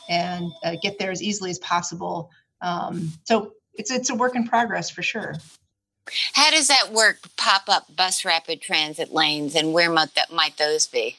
and 0.10 0.52
uh, 0.64 0.76
get 0.82 1.00
there 1.00 1.12
as 1.12 1.22
easily 1.22 1.50
as 1.50 1.60
possible. 1.60 2.30
Um, 2.62 3.12
so 3.24 3.54
it's 3.74 3.92
it's 3.92 4.10
a 4.10 4.16
work 4.16 4.36
in 4.36 4.48
progress 4.48 4.90
for 4.90 5.02
sure. 5.02 5.36
How 6.34 6.52
does 6.52 6.68
that 6.68 6.92
work? 6.92 7.20
Pop 7.38 7.64
up 7.68 7.96
bus 7.96 8.26
rapid 8.26 8.62
transit 8.62 9.14
lanes, 9.14 9.56
and 9.56 9.74
where 9.74 9.92
might 9.92 10.14
that 10.16 10.32
might 10.32 10.58
those 10.58 10.88
be? 10.88 11.18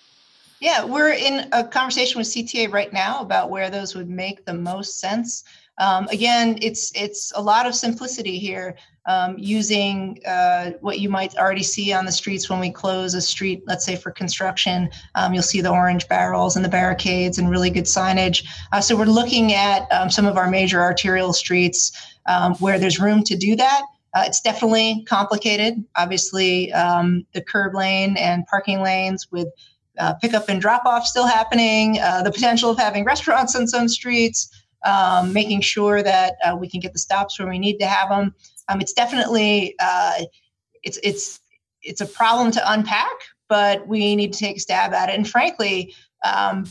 Yeah, 0.61 0.85
we're 0.85 1.12
in 1.12 1.49
a 1.53 1.64
conversation 1.64 2.18
with 2.18 2.29
CTA 2.29 2.73
right 2.73 2.92
now 2.92 3.21
about 3.21 3.51
where 3.51 3.68
those 3.68 3.97
would 3.97 4.09
make 4.09 4.45
the 4.45 4.55
most 4.55 5.01
sense. 5.01 5.42
Um, 5.78 6.06
again, 6.08 6.58
it's 6.61 6.92
it's 6.94 7.32
a 7.35 7.42
lot 7.42 7.66
of 7.66 7.74
simplicity 7.74 8.38
here, 8.38 8.76
um, 9.06 9.37
using 9.38 10.20
uh, 10.26 10.72
what 10.80 11.00
you 11.00 11.08
might 11.08 11.37
already 11.37 11.62
see 11.62 11.92
on 11.92 12.04
the 12.04 12.12
streets 12.12 12.48
when 12.48 12.61
we 12.61 12.70
close 12.70 13.14
a 13.14 13.20
street, 13.20 13.62
let's 13.66 13.85
say 13.85 13.96
for 13.96 14.11
construction. 14.11 14.90
Um, 15.14 15.35
you'll 15.35 15.42
see 15.42 15.61
the 15.61 15.70
orange 15.70 16.06
barrels 16.08 16.56
and 16.56 16.64
the 16.64 16.68
barricades 16.68 17.38
and 17.38 17.50
really 17.50 17.70
good 17.70 17.85
signage. 17.85 18.44
Uh, 18.72 18.80
so 18.80 18.96
we're 18.96 19.06
looking 19.06 19.54
at 19.54 19.90
um, 19.90 20.11
some 20.11 20.26
of 20.26 20.37
our 20.37 20.48
major 20.48 20.80
arterial 20.80 21.32
streets 21.32 21.92
um, 22.26 22.54
where 22.56 22.78
there's 22.78 23.00
room 23.00 23.22
to 23.24 23.37
do 23.37 23.56
that. 23.56 23.82
Uh, 24.14 24.24
it's 24.26 24.40
definitely 24.40 25.04
complicated. 25.08 25.82
Obviously, 25.96 26.70
um, 26.72 27.26
the 27.32 27.40
curb 27.40 27.74
lane 27.74 28.16
and 28.18 28.46
parking 28.46 28.82
lanes 28.82 29.26
with 29.32 29.48
uh, 29.98 30.14
pickup 30.14 30.48
and 30.48 30.61
drop 30.61 30.85
off 30.85 31.06
still 31.06 31.26
happening, 31.26 31.98
uh, 32.00 32.22
the 32.22 32.30
potential 32.30 32.70
of 32.70 32.78
having 32.78 33.04
restaurants 33.12 33.56
on 33.56 33.66
some 33.66 33.88
streets, 33.88 34.50
um, 34.85 35.33
making 35.33 35.61
sure 35.61 36.03
that 36.03 36.35
uh, 36.45 36.57
we 36.57 36.68
can 36.68 36.81
get 36.81 36.92
the 36.92 36.99
stops 36.99 37.38
where 37.38 37.49
we 37.49 37.59
need 37.59 37.79
to 37.79 37.87
have 37.87 38.09
them. 38.09 38.35
Um, 38.68 38.81
it's 38.81 38.92
definitely 38.92 39.75
uh, 39.81 40.23
it's 40.83 40.99
it's 41.03 41.40
it's 41.83 42.01
a 42.01 42.07
problem 42.07 42.51
to 42.53 42.73
unpack, 42.73 43.12
but 43.49 43.87
we 43.87 44.16
need 44.16 44.33
to 44.33 44.38
take 44.38 44.57
a 44.57 44.61
stab 44.61 44.92
at 44.92 45.09
it. 45.09 45.16
And 45.16 45.29
frankly, 45.29 45.95
um, 46.25 46.64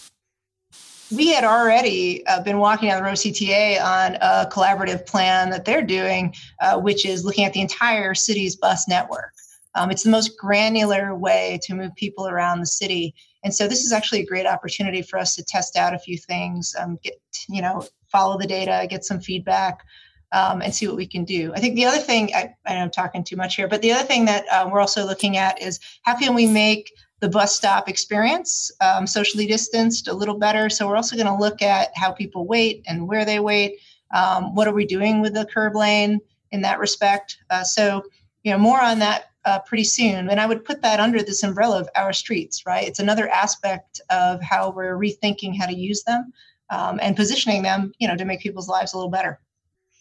we 1.12 1.28
had 1.28 1.44
already 1.44 2.26
uh, 2.28 2.42
been 2.42 2.58
walking 2.58 2.90
down 2.90 2.98
the 2.98 3.04
road 3.04 3.18
CTA 3.18 3.82
on 3.84 4.16
a 4.22 4.50
collaborative 4.50 5.06
plan 5.06 5.50
that 5.50 5.66
they're 5.66 5.82
doing, 5.82 6.34
uh, 6.62 6.80
which 6.80 7.06
is 7.06 7.26
looking 7.26 7.44
at 7.44 7.54
the 7.54 7.62
entire 7.62 8.16
city's 8.16 8.56
bus 8.56 8.88
network. 8.88 9.34
Um, 9.76 9.92
it's 9.92 10.04
the 10.04 10.10
most 10.10 10.38
granular 10.38 11.16
way 11.16 11.60
to 11.64 11.74
move 11.74 11.96
people 11.96 12.28
around 12.28 12.60
the 12.60 12.66
city. 12.66 13.14
And 13.44 13.54
so 13.54 13.68
this 13.68 13.84
is 13.84 13.92
actually 13.92 14.22
a 14.22 14.26
great 14.26 14.46
opportunity 14.46 15.02
for 15.02 15.18
us 15.18 15.36
to 15.36 15.44
test 15.44 15.78
out 15.78 15.94
a 15.94 16.00
few 16.00 16.18
things, 16.18 16.76
um, 16.80 16.98
get, 17.04 17.16
you 17.50 17.62
know, 17.62 17.84
follow 18.12 18.38
the 18.38 18.48
data, 18.48 18.88
get 18.90 19.06
some 19.06 19.20
feedback, 19.20 19.84
um, 20.32 20.62
and 20.62 20.74
see 20.74 20.88
what 20.88 20.96
we 20.96 21.08
can 21.08 21.24
do. 21.26 21.54
I 21.54 21.60
think 21.60 21.76
the 21.76 21.86
other 21.86 22.00
thing, 22.00 22.32
I, 22.34 22.56
I 22.66 22.76
know 22.76 22.82
I'm 22.82 22.92
talking 22.92 23.24
too 23.24 23.36
much 23.36 23.56
here, 23.56 23.68
but 23.68 23.82
the 23.82 23.92
other 23.92 24.04
thing 24.04 24.26
that 24.26 24.46
uh, 24.50 24.70
we're 24.72 24.80
also 24.80 25.06
looking 25.06 25.38
at 25.38 25.62
is 25.62 25.80
how 26.04 26.18
can 26.18 26.34
we 26.34 26.48
make 26.48 26.92
the 27.22 27.30
bus 27.30 27.56
stop 27.56 27.88
experience 27.88 28.72
um, 28.82 29.06
socially 29.06 29.46
distanced 29.46 30.08
a 30.08 30.14
little 30.14 30.38
better. 30.38 30.70
So 30.70 30.88
we're 30.88 30.96
also 30.96 31.16
going 31.16 31.28
to 31.28 31.36
look 31.36 31.62
at 31.62 31.90
how 31.96 32.12
people 32.12 32.48
wait 32.48 32.84
and 32.88 33.08
where 33.08 33.26
they 33.26 33.40
wait. 33.40 33.78
Um, 34.14 34.56
what 34.56 34.68
are 34.68 34.74
we 34.74 34.86
doing 34.86 35.22
with 35.22 35.36
the 35.36 35.46
curb 35.46 35.76
lane 35.76 36.20
in 36.52 36.62
that 36.62 36.80
respect? 36.80 37.38
Uh, 37.50 37.64
so, 37.64 38.04
you 38.44 38.52
know, 38.52 38.58
more 38.58 38.82
on 38.82 39.00
that 39.00 39.26
uh, 39.46 39.60
pretty 39.60 39.84
soon. 39.84 40.30
And 40.30 40.40
I 40.40 40.48
would 40.48 40.66
put 40.66 40.82
that 40.82 41.00
under 41.00 41.22
this 41.22 41.44
umbrella 41.44 41.80
of 41.80 41.90
our 41.96 42.12
streets, 42.12 42.66
right? 42.66 42.88
It's 42.88 43.00
another 43.00 43.30
aspect 43.30 44.02
of 44.10 44.42
how 44.42 44.72
we're 44.72 44.98
rethinking 44.98 45.56
how 45.56 45.68
to 45.68 45.76
use 45.76 46.04
them 46.04 46.34
um, 46.72 47.00
and 47.02 47.16
positioning 47.16 47.62
them, 47.62 47.94
you 48.00 48.08
know, 48.08 48.16
to 48.16 48.26
make 48.26 48.40
people's 48.40 48.70
lives 48.70 48.94
a 48.94 48.98
little 48.98 49.12
better. 49.12 49.40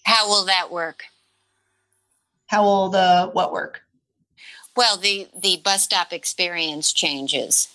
How 0.04 0.28
will 0.28 0.46
that 0.46 0.70
work? 0.70 1.04
How 2.46 2.64
will 2.64 2.88
the 2.88 3.30
what 3.32 3.52
work? 3.52 3.82
Well, 4.76 4.96
the 4.96 5.28
the 5.38 5.60
bus 5.62 5.82
stop 5.82 6.12
experience 6.12 6.92
changes. 6.92 7.68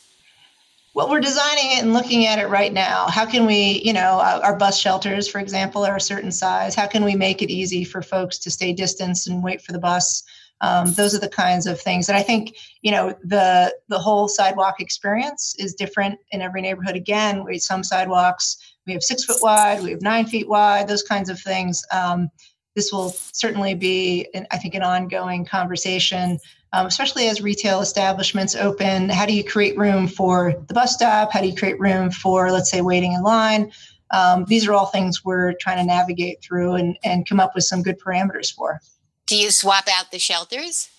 Well, 0.96 1.10
we're 1.10 1.20
designing 1.20 1.72
it 1.72 1.84
and 1.84 1.94
looking 1.94 2.26
at 2.26 2.40
it 2.40 2.48
right 2.48 2.72
now. 2.72 3.08
How 3.08 3.26
can 3.26 3.46
we, 3.46 3.82
you 3.84 3.92
know, 3.92 4.22
our 4.42 4.56
bus 4.56 4.80
shelters, 4.80 5.28
for 5.28 5.40
example, 5.40 5.86
are 5.86 5.98
a 5.98 6.02
certain 6.02 6.32
size. 6.32 6.74
How 6.74 6.88
can 6.88 7.04
we 7.04 7.16
make 7.16 7.42
it 7.42 7.52
easy 7.52 7.84
for 7.84 8.02
folks 8.02 8.38
to 8.40 8.50
stay 8.50 8.72
distanced 8.72 9.28
and 9.28 9.44
wait 9.44 9.62
for 9.62 9.74
the 9.74 9.80
bus? 9.80 10.24
Um, 10.62 10.94
those 10.94 11.14
are 11.14 11.20
the 11.20 11.28
kinds 11.28 11.68
of 11.68 11.82
things 11.82 12.08
that 12.08 12.16
I 12.16 12.24
think 12.24 12.56
you 12.82 12.92
know 12.92 13.14
the 13.24 13.76
the 13.90 14.00
whole 14.00 14.30
sidewalk 14.30 14.80
experience 14.80 15.54
is 15.60 15.74
different 15.74 16.18
in 16.32 16.42
every 16.42 16.62
neighborhood. 16.62 16.96
Again, 16.96 17.44
we 17.44 17.60
some 17.60 17.84
sidewalks 17.84 18.58
we 18.86 18.94
have 18.94 19.04
six 19.04 19.26
foot 19.26 19.38
wide, 19.42 19.82
we 19.82 19.92
have 19.92 20.02
nine 20.02 20.26
feet 20.26 20.48
wide, 20.48 20.88
those 20.88 21.04
kinds 21.04 21.30
of 21.30 21.40
things. 21.40 21.84
Um, 21.92 22.30
this 22.76 22.92
will 22.92 23.10
certainly 23.32 23.74
be, 23.74 24.28
an, 24.34 24.46
I 24.52 24.58
think, 24.58 24.76
an 24.76 24.84
ongoing 24.84 25.46
conversation, 25.46 26.40
um, 26.74 26.86
especially 26.86 27.28
as 27.28 27.42
retail 27.42 27.82
establishments 27.82 28.54
open. 28.56 29.10
How 29.10 29.26
do 29.26 29.34
you 29.34 29.44
create 29.44 29.78
room 29.78 30.08
for 30.08 30.54
the 30.68 30.74
bus 30.74 30.94
stop? 30.94 31.32
How 31.32 31.42
do 31.42 31.48
you 31.48 31.56
create 31.56 31.80
room 31.80 32.12
for, 32.12 32.52
let's 32.52 32.70
say, 32.70 32.82
waiting 32.82 33.14
in 33.14 33.24
line? 33.24 33.72
Um, 34.12 34.46
these 34.46 34.68
are 34.68 34.74
all 34.74 34.88
things 34.88 35.26
we're 35.26 35.54
trying 35.54 35.78
to 35.78 35.84
navigate 35.84 36.42
through 36.42 36.76
and, 36.76 36.98
and 37.04 37.28
come 37.28 37.40
up 37.40 37.56
with 37.56 37.64
some 37.64 37.82
good 37.82 38.00
parameters 38.00 38.54
for. 38.54 38.80
Do 39.26 39.36
you 39.36 39.52
swap 39.52 39.88
out 39.88 40.12
the 40.12 40.20
shelters? 40.20 40.90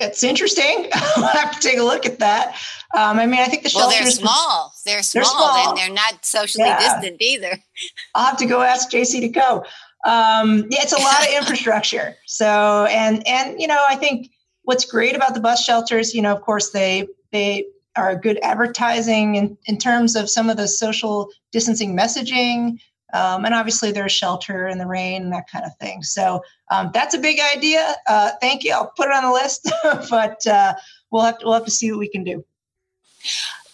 It's 0.00 0.22
interesting. 0.22 0.88
I'll 0.94 1.26
have 1.28 1.52
to 1.52 1.60
take 1.60 1.78
a 1.78 1.82
look 1.82 2.06
at 2.06 2.18
that. 2.18 2.56
Um, 2.96 3.18
I 3.18 3.26
mean, 3.26 3.40
I 3.40 3.46
think 3.46 3.62
the 3.62 3.68
shelters. 3.68 3.98
Well, 3.98 4.04
they're 4.04 4.10
small. 4.10 4.72
They're 4.84 5.02
small, 5.02 5.22
they're 5.22 5.30
small. 5.30 5.68
and 5.70 5.78
they're 5.78 5.94
not 5.94 6.24
socially 6.24 6.64
yeah. 6.64 6.78
distant 6.78 7.20
either. 7.20 7.58
I'll 8.14 8.26
have 8.26 8.38
to 8.38 8.46
go 8.46 8.62
ask 8.62 8.90
JCDecaux. 8.90 9.64
Um, 10.04 10.66
yeah, 10.70 10.82
it's 10.82 10.92
a 10.92 10.98
lot 10.98 11.22
of 11.22 11.34
infrastructure. 11.36 12.14
So, 12.26 12.86
and 12.90 13.26
and 13.26 13.60
you 13.60 13.66
know, 13.66 13.82
I 13.88 13.96
think 13.96 14.30
what's 14.62 14.84
great 14.84 15.16
about 15.16 15.34
the 15.34 15.40
bus 15.40 15.64
shelters, 15.64 16.14
you 16.14 16.22
know, 16.22 16.34
of 16.34 16.42
course, 16.42 16.70
they 16.70 17.08
they 17.32 17.66
are 17.96 18.14
good 18.14 18.38
advertising 18.42 19.34
in, 19.34 19.58
in 19.66 19.76
terms 19.76 20.14
of 20.14 20.30
some 20.30 20.48
of 20.48 20.56
the 20.56 20.68
social 20.68 21.28
distancing 21.52 21.96
messaging. 21.96 22.78
Um, 23.14 23.44
and 23.44 23.54
obviously 23.54 23.90
there's 23.90 24.12
shelter 24.12 24.68
in 24.68 24.78
the 24.78 24.86
rain 24.86 25.22
and 25.22 25.32
that 25.32 25.50
kind 25.50 25.64
of 25.64 25.76
thing. 25.78 26.02
So 26.02 26.42
um, 26.70 26.90
that's 26.92 27.14
a 27.14 27.18
big 27.18 27.38
idea. 27.56 27.94
Uh, 28.06 28.32
thank 28.40 28.64
you. 28.64 28.72
I'll 28.72 28.92
put 28.96 29.08
it 29.08 29.14
on 29.14 29.24
the 29.24 29.32
list, 29.32 29.70
but 30.10 30.46
uh, 30.46 30.74
we'll 31.10 31.22
have 31.22 31.38
to, 31.38 31.44
we'll 31.44 31.54
have 31.54 31.64
to 31.64 31.70
see 31.70 31.90
what 31.90 32.00
we 32.00 32.08
can 32.08 32.24
do. 32.24 32.44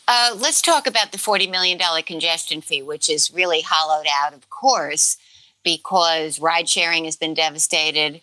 Uh, 0.07 0.37
let's 0.39 0.61
talk 0.61 0.87
about 0.87 1.13
the 1.13 1.19
$40 1.19 1.51
million 1.51 1.79
congestion 2.05 2.61
fee, 2.61 2.83
which 2.83 3.09
is 3.09 3.33
really 3.33 3.63
hollowed 3.63 4.07
out, 4.11 4.35
of 4.35 4.51
course, 4.51 5.17
because 5.63 6.39
ride 6.39 6.69
sharing 6.69 7.05
has 7.05 7.17
been 7.17 7.35
devastated. 7.35 8.21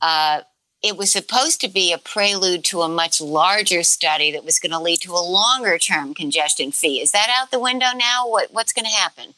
Uh, 0.00 0.42
it 0.82 0.96
was 0.96 1.10
supposed 1.10 1.60
to 1.60 1.68
be 1.68 1.92
a 1.92 1.98
prelude 1.98 2.64
to 2.64 2.82
a 2.82 2.88
much 2.88 3.20
larger 3.20 3.82
study 3.82 4.32
that 4.32 4.44
was 4.44 4.58
going 4.58 4.72
to 4.72 4.78
lead 4.78 5.00
to 5.00 5.12
a 5.12 5.22
longer 5.22 5.78
term 5.78 6.12
congestion 6.12 6.72
fee. 6.72 7.00
Is 7.00 7.12
that 7.12 7.30
out 7.34 7.50
the 7.50 7.60
window 7.60 7.86
now? 7.96 8.28
What, 8.28 8.52
what's 8.52 8.72
going 8.72 8.86
to 8.86 8.90
happen? 8.90 9.34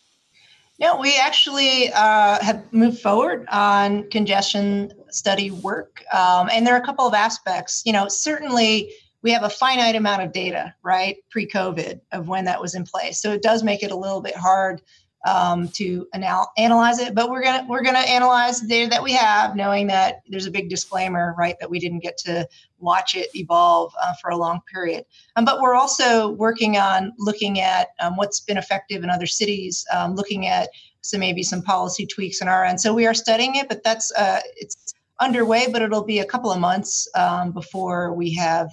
No, 0.81 0.99
we 0.99 1.17
actually 1.19 1.93
uh, 1.93 2.43
have 2.43 2.73
moved 2.73 3.01
forward 3.01 3.47
on 3.49 4.11
congestion 4.11 4.93
study 5.09 5.51
work. 5.53 6.03
Um, 6.13 6.49
and 6.53 6.67
there 6.67 6.75
are 6.75 6.81
a 6.81 6.85
couple 6.85 7.07
of 7.07 7.15
aspects. 7.15 7.83
You 7.87 7.93
know, 7.93 8.09
certainly 8.09 8.93
we 9.23 9.31
have 9.31 9.45
a 9.45 9.51
finite 9.51 9.95
amount 9.95 10.23
of 10.23 10.33
data, 10.33 10.75
right, 10.83 11.17
pre 11.31 11.47
COVID 11.47 12.01
of 12.13 12.29
when 12.29 12.45
that 12.47 12.61
was 12.61 12.75
in 12.75 12.85
place. 12.85 13.23
So 13.23 13.33
it 13.33 13.43
does 13.43 13.63
make 13.63 13.83
it 13.85 13.93
a 13.93 13.97
little 13.97 14.21
bit 14.21 14.37
hard 14.37 14.83
um, 15.25 15.69
to 15.69 16.07
anal- 16.15 16.53
analyze 16.59 16.99
it. 16.99 17.15
But 17.15 17.31
we're 17.31 17.43
gonna 17.43 17.65
we're 17.69 17.83
gonna 17.83 17.99
analyze 18.01 18.61
the 18.61 18.69
data 18.69 18.91
that 18.91 19.03
we 19.03 19.13
have, 19.13 19.57
knowing 19.57 19.87
that 19.87 20.23
there's 20.29 20.47
a 20.47 20.51
big 20.51 20.69
disclaimer, 20.69 21.35
right, 21.39 21.57
that 21.61 21.71
we 21.71 21.79
didn't 21.79 22.01
get 22.01 22.19
to 22.19 22.47
watch 22.85 23.16
it 23.16 23.29
evolve 23.35 23.92
uh, 24.01 24.12
for 24.20 24.31
a 24.31 24.37
long 24.37 24.61
period. 24.73 25.05
Um, 25.37 25.44
but 25.44 25.61
we're 25.61 25.75
also 25.75 26.31
working 26.31 26.77
on 26.77 27.12
looking 27.18 27.61
at 27.61 27.88
um, 28.01 28.16
what's 28.16 28.40
been 28.40 28.59
effective 28.59 29.03
in 29.03 29.11
other 29.11 29.27
cities, 29.27 29.85
um, 29.92 30.14
looking 30.14 30.47
at 30.47 30.68
some 31.01 31.20
maybe 31.20 31.42
some 31.42 31.62
policy 31.62 32.07
tweaks 32.07 32.40
on 32.42 32.49
our 32.49 32.64
end. 32.64 32.81
So 32.81 32.94
we 32.94 33.07
are 33.07 33.14
studying 33.14 33.57
it, 33.57 33.68
but 33.68 33.83
that's 33.83 34.12
uh, 34.12 34.40
it's 34.57 34.94
underway. 35.20 35.66
But 35.73 35.83
it'll 35.83 36.05
be 36.05 36.20
a 36.20 36.25
couple 36.25 36.53
of 36.53 36.61
months 36.61 37.09
um, 37.14 37.53
before 37.53 38.12
we 38.12 38.33
have 38.35 38.68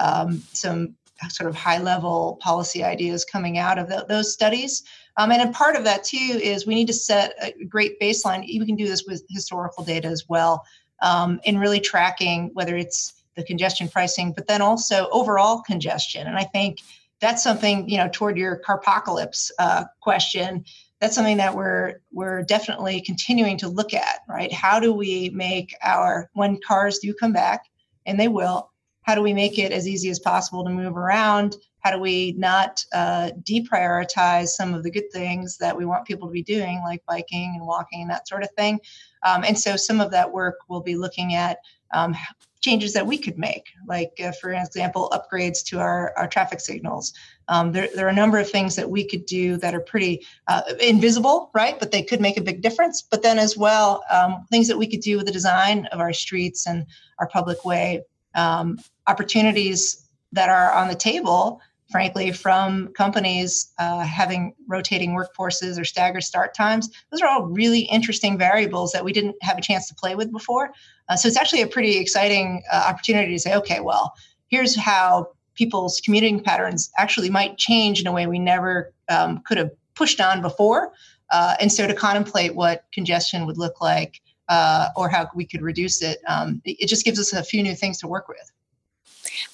um, 0.00 0.42
some 0.52 0.94
sort 1.28 1.48
of 1.48 1.56
high 1.56 1.78
level 1.78 2.38
policy 2.40 2.84
ideas 2.84 3.24
coming 3.24 3.58
out 3.58 3.78
of 3.78 3.88
the, 3.88 4.04
those 4.08 4.32
studies. 4.32 4.82
Um, 5.16 5.32
and 5.32 5.48
a 5.48 5.52
part 5.52 5.76
of 5.76 5.84
that 5.84 6.04
too 6.04 6.16
is 6.42 6.66
we 6.66 6.74
need 6.74 6.88
to 6.88 6.92
set 6.92 7.34
a 7.40 7.64
great 7.64 7.98
baseline. 8.00 8.40
We 8.40 8.66
can 8.66 8.76
do 8.76 8.86
this 8.86 9.04
with 9.06 9.24
historical 9.30 9.84
data 9.84 10.08
as 10.08 10.24
well, 10.28 10.64
um, 11.02 11.40
in 11.44 11.58
really 11.58 11.80
tracking 11.80 12.50
whether 12.52 12.76
it's 12.76 13.15
the 13.36 13.44
congestion 13.44 13.88
pricing, 13.88 14.32
but 14.32 14.46
then 14.46 14.62
also 14.62 15.08
overall 15.10 15.62
congestion. 15.62 16.26
And 16.26 16.36
I 16.36 16.44
think 16.44 16.80
that's 17.20 17.42
something 17.42 17.88
you 17.88 17.98
know 17.98 18.08
toward 18.12 18.36
your 18.36 18.60
carpocalypse 18.66 19.50
uh, 19.58 19.84
question. 20.00 20.64
That's 21.00 21.14
something 21.14 21.36
that 21.36 21.54
we're 21.54 22.00
we're 22.12 22.42
definitely 22.42 23.00
continuing 23.00 23.58
to 23.58 23.68
look 23.68 23.94
at. 23.94 24.20
Right? 24.28 24.52
How 24.52 24.80
do 24.80 24.92
we 24.92 25.30
make 25.30 25.74
our 25.82 26.30
when 26.34 26.58
cars 26.66 26.98
do 26.98 27.14
come 27.14 27.32
back, 27.32 27.64
and 28.06 28.18
they 28.18 28.28
will, 28.28 28.70
how 29.02 29.14
do 29.14 29.22
we 29.22 29.32
make 29.32 29.58
it 29.58 29.72
as 29.72 29.86
easy 29.86 30.10
as 30.10 30.18
possible 30.18 30.64
to 30.64 30.70
move 30.70 30.96
around 30.96 31.56
how 31.86 31.92
do 31.92 32.00
we 32.00 32.32
not 32.32 32.84
uh, 32.92 33.30
deprioritize 33.48 34.48
some 34.48 34.74
of 34.74 34.82
the 34.82 34.90
good 34.90 35.08
things 35.12 35.56
that 35.58 35.76
we 35.76 35.84
want 35.84 36.04
people 36.04 36.26
to 36.26 36.32
be 36.32 36.42
doing 36.42 36.82
like 36.84 37.00
biking 37.06 37.54
and 37.56 37.64
walking 37.64 38.02
and 38.02 38.10
that 38.10 38.26
sort 38.26 38.42
of 38.42 38.50
thing 38.58 38.80
um, 39.24 39.44
and 39.44 39.56
so 39.56 39.76
some 39.76 40.00
of 40.00 40.10
that 40.10 40.32
work 40.32 40.56
we'll 40.68 40.80
be 40.80 40.96
looking 40.96 41.34
at 41.34 41.58
um, 41.94 42.16
changes 42.60 42.92
that 42.92 43.06
we 43.06 43.18
could 43.18 43.38
make 43.38 43.68
like 43.86 44.12
uh, 44.24 44.32
for 44.40 44.52
example 44.52 45.12
upgrades 45.12 45.64
to 45.64 45.78
our, 45.78 46.12
our 46.16 46.26
traffic 46.26 46.60
signals 46.60 47.12
Um, 47.48 47.72
there, 47.72 47.88
there, 47.94 48.06
are 48.06 48.10
a 48.10 48.14
number 48.14 48.38
of 48.38 48.50
things 48.50 48.74
that 48.76 48.90
we 48.90 49.04
could 49.04 49.24
do 49.26 49.56
that 49.58 49.74
are 49.74 49.80
pretty 49.80 50.26
uh, 50.48 50.62
invisible, 50.80 51.50
right? 51.54 51.78
But 51.78 51.92
they 51.92 52.02
could 52.02 52.20
make 52.20 52.36
a 52.36 52.42
big 52.42 52.60
difference. 52.60 53.02
But 53.02 53.22
then, 53.22 53.38
as 53.38 53.56
well, 53.56 54.02
um, 54.10 54.46
things 54.50 54.66
that 54.68 54.78
we 54.78 54.88
could 54.88 55.00
do 55.00 55.16
with 55.16 55.26
the 55.26 55.32
design 55.32 55.86
of 55.92 56.00
our 56.00 56.12
streets 56.12 56.66
and 56.66 56.86
our 57.18 57.28
public 57.28 57.64
way, 57.64 58.02
um, 58.34 58.78
opportunities 59.06 60.08
that 60.32 60.48
are 60.48 60.72
on 60.72 60.88
the 60.88 60.94
table, 60.94 61.60
frankly, 61.90 62.32
from 62.32 62.88
companies 62.94 63.72
uh, 63.78 64.00
having 64.00 64.54
rotating 64.66 65.14
workforces 65.14 65.78
or 65.80 65.84
staggered 65.84 66.24
start 66.24 66.54
times. 66.54 66.90
Those 67.10 67.22
are 67.22 67.28
all 67.28 67.46
really 67.46 67.80
interesting 67.80 68.36
variables 68.36 68.92
that 68.92 69.04
we 69.04 69.12
didn't 69.12 69.36
have 69.42 69.56
a 69.56 69.62
chance 69.62 69.88
to 69.88 69.94
play 69.94 70.14
with 70.14 70.32
before. 70.32 70.72
Uh, 71.08 71.16
so 71.16 71.28
it's 71.28 71.36
actually 71.36 71.62
a 71.62 71.66
pretty 71.66 71.98
exciting 71.98 72.62
uh, 72.72 72.84
opportunity 72.88 73.32
to 73.32 73.38
say, 73.38 73.54
okay, 73.54 73.80
well, 73.80 74.14
here's 74.48 74.76
how 74.76 75.28
people's 75.54 76.00
commuting 76.00 76.42
patterns 76.42 76.90
actually 76.98 77.30
might 77.30 77.56
change 77.56 78.00
in 78.00 78.06
a 78.06 78.12
way 78.12 78.26
we 78.26 78.38
never 78.38 78.92
um, 79.08 79.42
could 79.46 79.56
have 79.56 79.70
pushed 79.94 80.20
on 80.20 80.42
before. 80.42 80.92
Uh, 81.30 81.54
and 81.60 81.72
so 81.72 81.86
to 81.86 81.94
contemplate 81.94 82.54
what 82.54 82.84
congestion 82.92 83.46
would 83.46 83.58
look 83.58 83.80
like 83.80 84.20
uh, 84.48 84.88
or 84.96 85.08
how 85.08 85.28
we 85.34 85.44
could 85.44 85.62
reduce 85.62 86.02
it, 86.02 86.18
um, 86.28 86.60
it, 86.64 86.76
it 86.80 86.86
just 86.86 87.04
gives 87.04 87.18
us 87.18 87.32
a 87.32 87.42
few 87.42 87.62
new 87.62 87.74
things 87.74 87.98
to 87.98 88.06
work 88.06 88.28
with. 88.28 88.52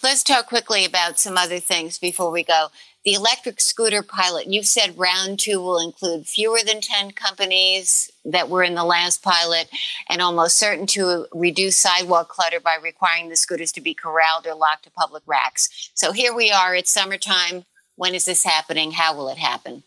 Let's 0.03 0.23
talk 0.23 0.47
quickly 0.47 0.85
about 0.85 1.19
some 1.19 1.38
other 1.38 1.61
things 1.61 1.99
before 1.99 2.31
we 2.31 2.43
go. 2.43 2.69
The 3.05 3.15
electric 3.15 3.61
scooter 3.61 4.03
pilot, 4.03 4.47
you've 4.47 4.67
said 4.67 4.97
round 4.97 5.41
two 5.41 5.61
will 5.61 5.81
include 5.81 6.27
fewer 6.27 6.61
than 6.65 6.81
10 6.81 7.11
companies 7.12 8.12
that 8.25 8.49
were 8.49 8.62
in 8.62 8.75
the 8.75 8.85
last 8.85 9.23
pilot 9.23 9.69
and 10.09 10.23
almost 10.23 10.57
certain 10.57 10.87
to 10.88 11.27
reduce 11.33 11.77
sidewalk 11.77 12.29
clutter 12.29 12.61
by 12.61 12.77
requiring 12.81 13.29
the 13.29 13.35
scooters 13.35 13.73
to 13.73 13.81
be 13.81 13.93
corralled 13.93 14.47
or 14.47 14.55
locked 14.55 14.85
to 14.85 14.91
public 14.91 15.25
racks. 15.27 15.91
So 15.95 16.12
here 16.12 16.33
we 16.33 16.53
are, 16.53 16.77
it's 16.77 16.93
summertime. 16.93 17.65
When 17.97 18.15
is 18.15 18.25
this 18.25 18.45
happening? 18.45 18.93
How 18.93 19.17
will 19.17 19.29
it 19.29 19.38
happen? 19.38 19.83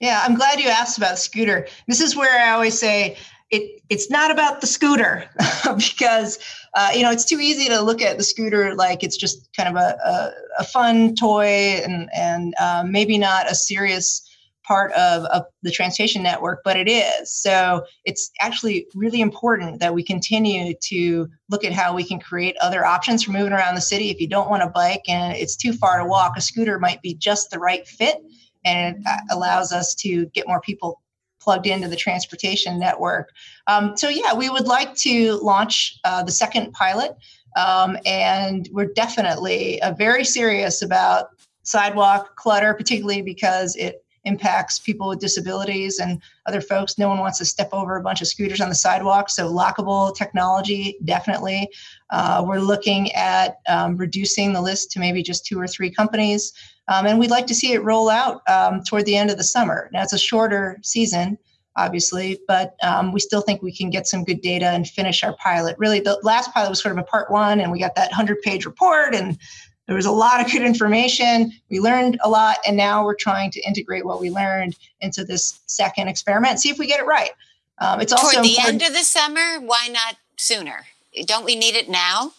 Yeah, 0.00 0.22
I'm 0.24 0.34
glad 0.34 0.60
you 0.60 0.68
asked 0.68 0.96
about 0.96 1.18
scooter. 1.18 1.66
This 1.88 2.00
is 2.00 2.16
where 2.16 2.40
I 2.40 2.50
always 2.52 2.78
say 2.78 3.16
it 3.50 3.80
it's 3.88 4.10
not 4.10 4.30
about 4.30 4.60
the 4.60 4.66
scooter 4.66 5.24
because 5.76 6.38
uh, 6.74 6.90
you 6.94 7.02
know 7.02 7.10
it's 7.10 7.24
too 7.24 7.40
easy 7.40 7.68
to 7.68 7.80
look 7.80 8.02
at 8.02 8.18
the 8.18 8.24
scooter 8.24 8.74
like 8.74 9.02
it's 9.02 9.16
just 9.16 9.48
kind 9.56 9.68
of 9.68 9.76
a, 9.76 9.96
a, 10.04 10.32
a 10.60 10.64
fun 10.64 11.14
toy 11.14 11.80
and 11.84 12.10
and 12.14 12.54
uh, 12.60 12.84
maybe 12.86 13.16
not 13.18 13.50
a 13.50 13.54
serious 13.54 14.24
part 14.64 14.92
of, 14.92 15.24
of 15.26 15.46
the 15.62 15.70
transportation 15.70 16.22
network 16.22 16.60
but 16.62 16.76
it 16.76 16.88
is. 16.88 17.32
So 17.32 17.84
it's 18.04 18.30
actually 18.38 18.86
really 18.94 19.22
important 19.22 19.80
that 19.80 19.94
we 19.94 20.02
continue 20.02 20.74
to 20.74 21.26
look 21.48 21.64
at 21.64 21.72
how 21.72 21.94
we 21.94 22.04
can 22.04 22.20
create 22.20 22.54
other 22.60 22.84
options 22.84 23.24
for 23.24 23.32
moving 23.32 23.54
around 23.54 23.76
the 23.76 23.80
city. 23.80 24.10
If 24.10 24.20
you 24.20 24.28
don't 24.28 24.50
want 24.50 24.62
a 24.62 24.68
bike 24.68 25.04
and 25.08 25.34
it's 25.34 25.56
too 25.56 25.72
far 25.72 25.98
to 25.98 26.04
walk 26.04 26.36
a 26.36 26.42
scooter 26.42 26.78
might 26.78 27.00
be 27.00 27.14
just 27.14 27.50
the 27.50 27.58
right 27.58 27.88
fit 27.88 28.18
and 28.66 28.96
it 28.96 29.02
uh, 29.06 29.34
allows 29.34 29.72
us 29.72 29.94
to 29.94 30.26
get 30.26 30.46
more 30.46 30.60
people 30.60 31.00
plugged 31.48 31.66
into 31.66 31.88
the 31.88 31.96
transportation 31.96 32.78
network. 32.78 33.32
Um, 33.68 33.96
so, 33.96 34.10
yeah, 34.10 34.34
we 34.34 34.50
would 34.50 34.66
like 34.66 34.94
to 34.96 35.36
launch 35.36 35.98
uh, 36.04 36.22
the 36.22 36.30
second 36.30 36.72
pilot. 36.72 37.16
Um, 37.56 37.96
and 38.04 38.68
we're 38.70 38.92
definitely 38.92 39.80
uh, 39.80 39.94
very 39.94 40.24
serious 40.24 40.82
about 40.82 41.28
sidewalk 41.62 42.36
clutter, 42.36 42.74
particularly 42.74 43.22
because 43.22 43.76
it 43.76 44.04
impacts 44.24 44.78
people 44.78 45.08
with 45.08 45.20
disabilities 45.20 46.00
and 46.00 46.20
other 46.44 46.60
folks. 46.60 46.98
No 46.98 47.08
one 47.08 47.18
wants 47.18 47.38
to 47.38 47.46
step 47.46 47.70
over 47.72 47.96
a 47.96 48.02
bunch 48.02 48.20
of 48.20 48.28
scooters 48.28 48.60
on 48.60 48.68
the 48.68 48.74
sidewalk. 48.74 49.30
So, 49.30 49.50
lockable 49.50 50.14
technology, 50.14 50.98
definitely. 51.04 51.66
Uh, 52.10 52.44
we're 52.46 52.60
looking 52.60 53.10
at 53.12 53.56
um, 53.70 53.96
reducing 53.96 54.52
the 54.52 54.60
list 54.60 54.90
to 54.90 55.00
maybe 55.00 55.22
just 55.22 55.46
two 55.46 55.58
or 55.58 55.66
three 55.66 55.90
companies. 55.90 56.52
Um, 56.88 57.06
and 57.06 57.18
we'd 57.18 57.30
like 57.30 57.46
to 57.46 57.54
see 57.54 57.72
it 57.72 57.82
roll 57.84 58.08
out 58.08 58.42
um, 58.48 58.82
toward 58.82 59.04
the 59.04 59.16
end 59.16 59.30
of 59.30 59.36
the 59.36 59.44
summer. 59.44 59.90
Now, 59.92 60.02
it's 60.02 60.14
a 60.14 60.18
shorter 60.18 60.78
season, 60.82 61.38
obviously, 61.76 62.40
but 62.48 62.76
um, 62.82 63.12
we 63.12 63.20
still 63.20 63.42
think 63.42 63.62
we 63.62 63.74
can 63.74 63.90
get 63.90 64.06
some 64.06 64.24
good 64.24 64.40
data 64.40 64.66
and 64.66 64.88
finish 64.88 65.22
our 65.22 65.36
pilot. 65.36 65.76
Really, 65.78 66.00
the 66.00 66.18
last 66.22 66.52
pilot 66.52 66.70
was 66.70 66.82
sort 66.82 66.92
of 66.92 66.98
a 66.98 67.04
part 67.04 67.30
one, 67.30 67.60
and 67.60 67.70
we 67.70 67.78
got 67.78 67.94
that 67.94 68.10
100 68.10 68.40
page 68.40 68.64
report, 68.64 69.14
and 69.14 69.38
there 69.86 69.96
was 69.96 70.06
a 70.06 70.12
lot 70.12 70.40
of 70.40 70.50
good 70.50 70.62
information. 70.62 71.52
We 71.70 71.78
learned 71.78 72.18
a 72.22 72.28
lot, 72.28 72.56
and 72.66 72.76
now 72.76 73.04
we're 73.04 73.14
trying 73.14 73.50
to 73.52 73.60
integrate 73.60 74.04
what 74.04 74.20
we 74.20 74.30
learned 74.30 74.76
into 75.00 75.24
this 75.24 75.60
second 75.66 76.08
experiment, 76.08 76.60
see 76.60 76.70
if 76.70 76.78
we 76.78 76.86
get 76.86 77.00
it 77.00 77.06
right. 77.06 77.30
Um, 77.78 78.00
it's 78.00 78.12
also 78.12 78.32
toward 78.32 78.44
the 78.44 78.56
important- 78.56 78.82
end 78.82 78.90
of 78.90 78.96
the 78.96 79.04
summer. 79.04 79.60
Why 79.60 79.88
not 79.88 80.16
sooner? 80.36 80.86
Don't 81.26 81.44
we 81.44 81.54
need 81.54 81.74
it 81.74 81.88
now? 81.88 82.32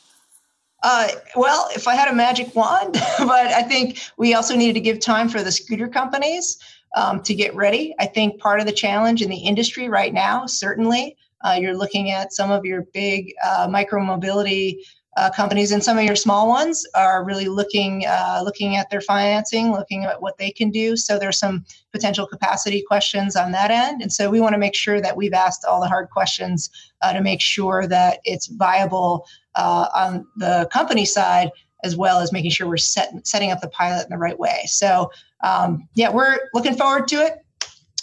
Uh, 0.82 1.10
well, 1.36 1.70
if 1.76 1.88
I 1.88 1.96
had 1.96 2.08
a 2.08 2.16
magic 2.16 2.56
wand, 2.56 2.94
but 3.20 3.48
I 3.48 3.64
think 3.64 4.00
we 4.18 4.34
also 4.34 4.56
needed 4.56 4.74
to 4.74 4.80
give 4.80 5.00
time 5.00 5.30
for 5.30 5.44
the 5.44 5.52
scooter 5.52 5.88
companies 5.88 6.58
um, 6.96 7.22
to 7.24 7.34
get 7.34 7.54
ready. 7.56 7.94
I 8.00 8.06
think 8.06 8.40
part 8.40 8.60
of 8.60 8.66
the 8.66 8.72
challenge 8.72 9.22
in 9.22 9.30
the 9.30 9.38
industry 9.38 9.90
right 9.90 10.14
now, 10.14 10.46
certainly, 10.46 11.18
uh, 11.44 11.58
you're 11.60 11.76
looking 11.76 12.12
at 12.12 12.34
some 12.34 12.52
of 12.52 12.66
your 12.66 12.84
big 12.94 13.34
uh, 13.46 13.68
micro 13.70 14.04
mobility 14.04 14.84
uh, 15.18 15.30
companies 15.30 15.72
and 15.72 15.84
some 15.84 15.98
of 15.98 16.04
your 16.04 16.16
small 16.16 16.48
ones 16.48 16.86
are 16.96 17.26
really 17.26 17.50
looking 17.50 18.06
uh, 18.06 18.42
looking 18.44 18.78
at 18.78 18.90
their 18.90 19.02
financing, 19.02 19.72
looking 19.72 20.06
at 20.06 20.22
what 20.22 20.38
they 20.38 20.52
can 20.52 20.70
do. 20.70 20.96
So 20.96 21.18
there's 21.20 21.38
some 21.38 21.66
potential 21.92 22.26
capacity 22.28 22.84
questions 22.88 23.36
on 23.36 23.52
that 23.52 23.72
end, 23.72 24.02
and 24.02 24.14
so 24.14 24.30
we 24.30 24.40
want 24.40 24.54
to 24.54 24.60
make 24.60 24.76
sure 24.76 25.02
that 25.02 25.18
we've 25.18 25.34
asked 25.34 25.66
all 25.66 25.82
the 25.82 25.88
hard 25.88 26.10
questions 26.10 26.70
uh, 27.02 27.12
to 27.12 27.22
make 27.22 27.42
sure 27.42 27.88
that 27.88 28.20
it's 28.24 28.48
viable 28.48 29.26
uh, 29.56 29.88
on 29.96 30.28
the 30.38 30.68
company 30.72 31.06
side 31.06 31.52
as 31.84 31.96
well 31.96 32.20
as 32.20 32.32
making 32.32 32.52
sure 32.52 32.68
we're 32.68 32.78
set, 32.78 33.26
setting 33.26 33.52
up 33.52 33.62
the 33.62 33.70
pilot 33.70 34.04
in 34.04 34.10
the 34.10 34.18
right 34.18 34.38
way. 34.38 34.62
So 34.66 35.12
um, 35.42 35.88
yeah, 35.94 36.10
we're 36.10 36.40
looking 36.54 36.76
forward 36.76 37.08
to 37.10 37.16
it. 37.26 37.44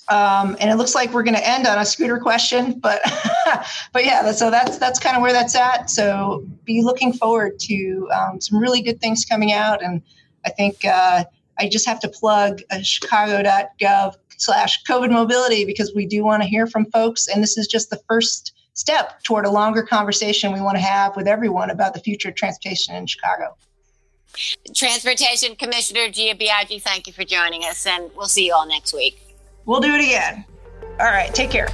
Um, 0.08 0.56
and 0.60 0.70
it 0.70 0.76
looks 0.76 0.94
like 0.94 1.12
we're 1.12 1.24
going 1.24 1.34
to 1.34 1.48
end 1.48 1.66
on 1.66 1.78
a 1.78 1.84
scooter 1.84 2.18
question, 2.18 2.78
but 2.78 3.02
but 3.92 4.04
yeah, 4.04 4.30
so 4.30 4.50
that's 4.50 4.78
that's 4.78 5.00
kind 5.00 5.16
of 5.16 5.22
where 5.22 5.32
that's 5.32 5.56
at. 5.56 5.90
So 5.90 6.46
be 6.64 6.82
looking 6.82 7.12
forward 7.12 7.58
to 7.60 8.08
um, 8.14 8.40
some 8.40 8.60
really 8.60 8.82
good 8.82 9.00
things 9.00 9.24
coming 9.24 9.52
out, 9.52 9.82
and 9.82 10.00
I 10.44 10.50
think 10.50 10.84
uh, 10.84 11.24
I 11.58 11.68
just 11.68 11.86
have 11.86 11.98
to 12.00 12.08
plug 12.08 12.62
uh, 12.70 12.82
chicago.gov 12.82 14.14
slash 14.36 14.84
COVID 14.84 15.10
mobility 15.10 15.64
because 15.64 15.92
we 15.92 16.06
do 16.06 16.22
want 16.22 16.40
to 16.44 16.48
hear 16.48 16.68
from 16.68 16.86
folks, 16.92 17.26
and 17.26 17.42
this 17.42 17.58
is 17.58 17.66
just 17.66 17.90
the 17.90 18.00
first 18.08 18.52
step 18.76 19.22
toward 19.24 19.44
a 19.44 19.50
longer 19.50 19.82
conversation 19.82 20.52
we 20.52 20.60
want 20.60 20.76
to 20.76 20.82
have 20.82 21.16
with 21.16 21.26
everyone 21.26 21.70
about 21.70 21.94
the 21.94 22.00
future 22.00 22.28
of 22.28 22.36
transportation 22.36 22.94
in 22.94 23.06
Chicago. 23.06 23.56
Transportation 24.74 25.56
Commissioner 25.56 26.10
Gia 26.10 26.34
Biagi, 26.34 26.80
thank 26.80 27.06
you 27.06 27.12
for 27.12 27.24
joining 27.24 27.62
us, 27.64 27.86
and 27.86 28.10
we'll 28.14 28.28
see 28.28 28.46
you 28.46 28.54
all 28.54 28.68
next 28.68 28.92
week. 28.92 29.20
We'll 29.64 29.80
do 29.80 29.94
it 29.94 30.00
again. 30.00 30.44
All 31.00 31.06
right, 31.06 31.34
take 31.34 31.50
care. 31.50 31.68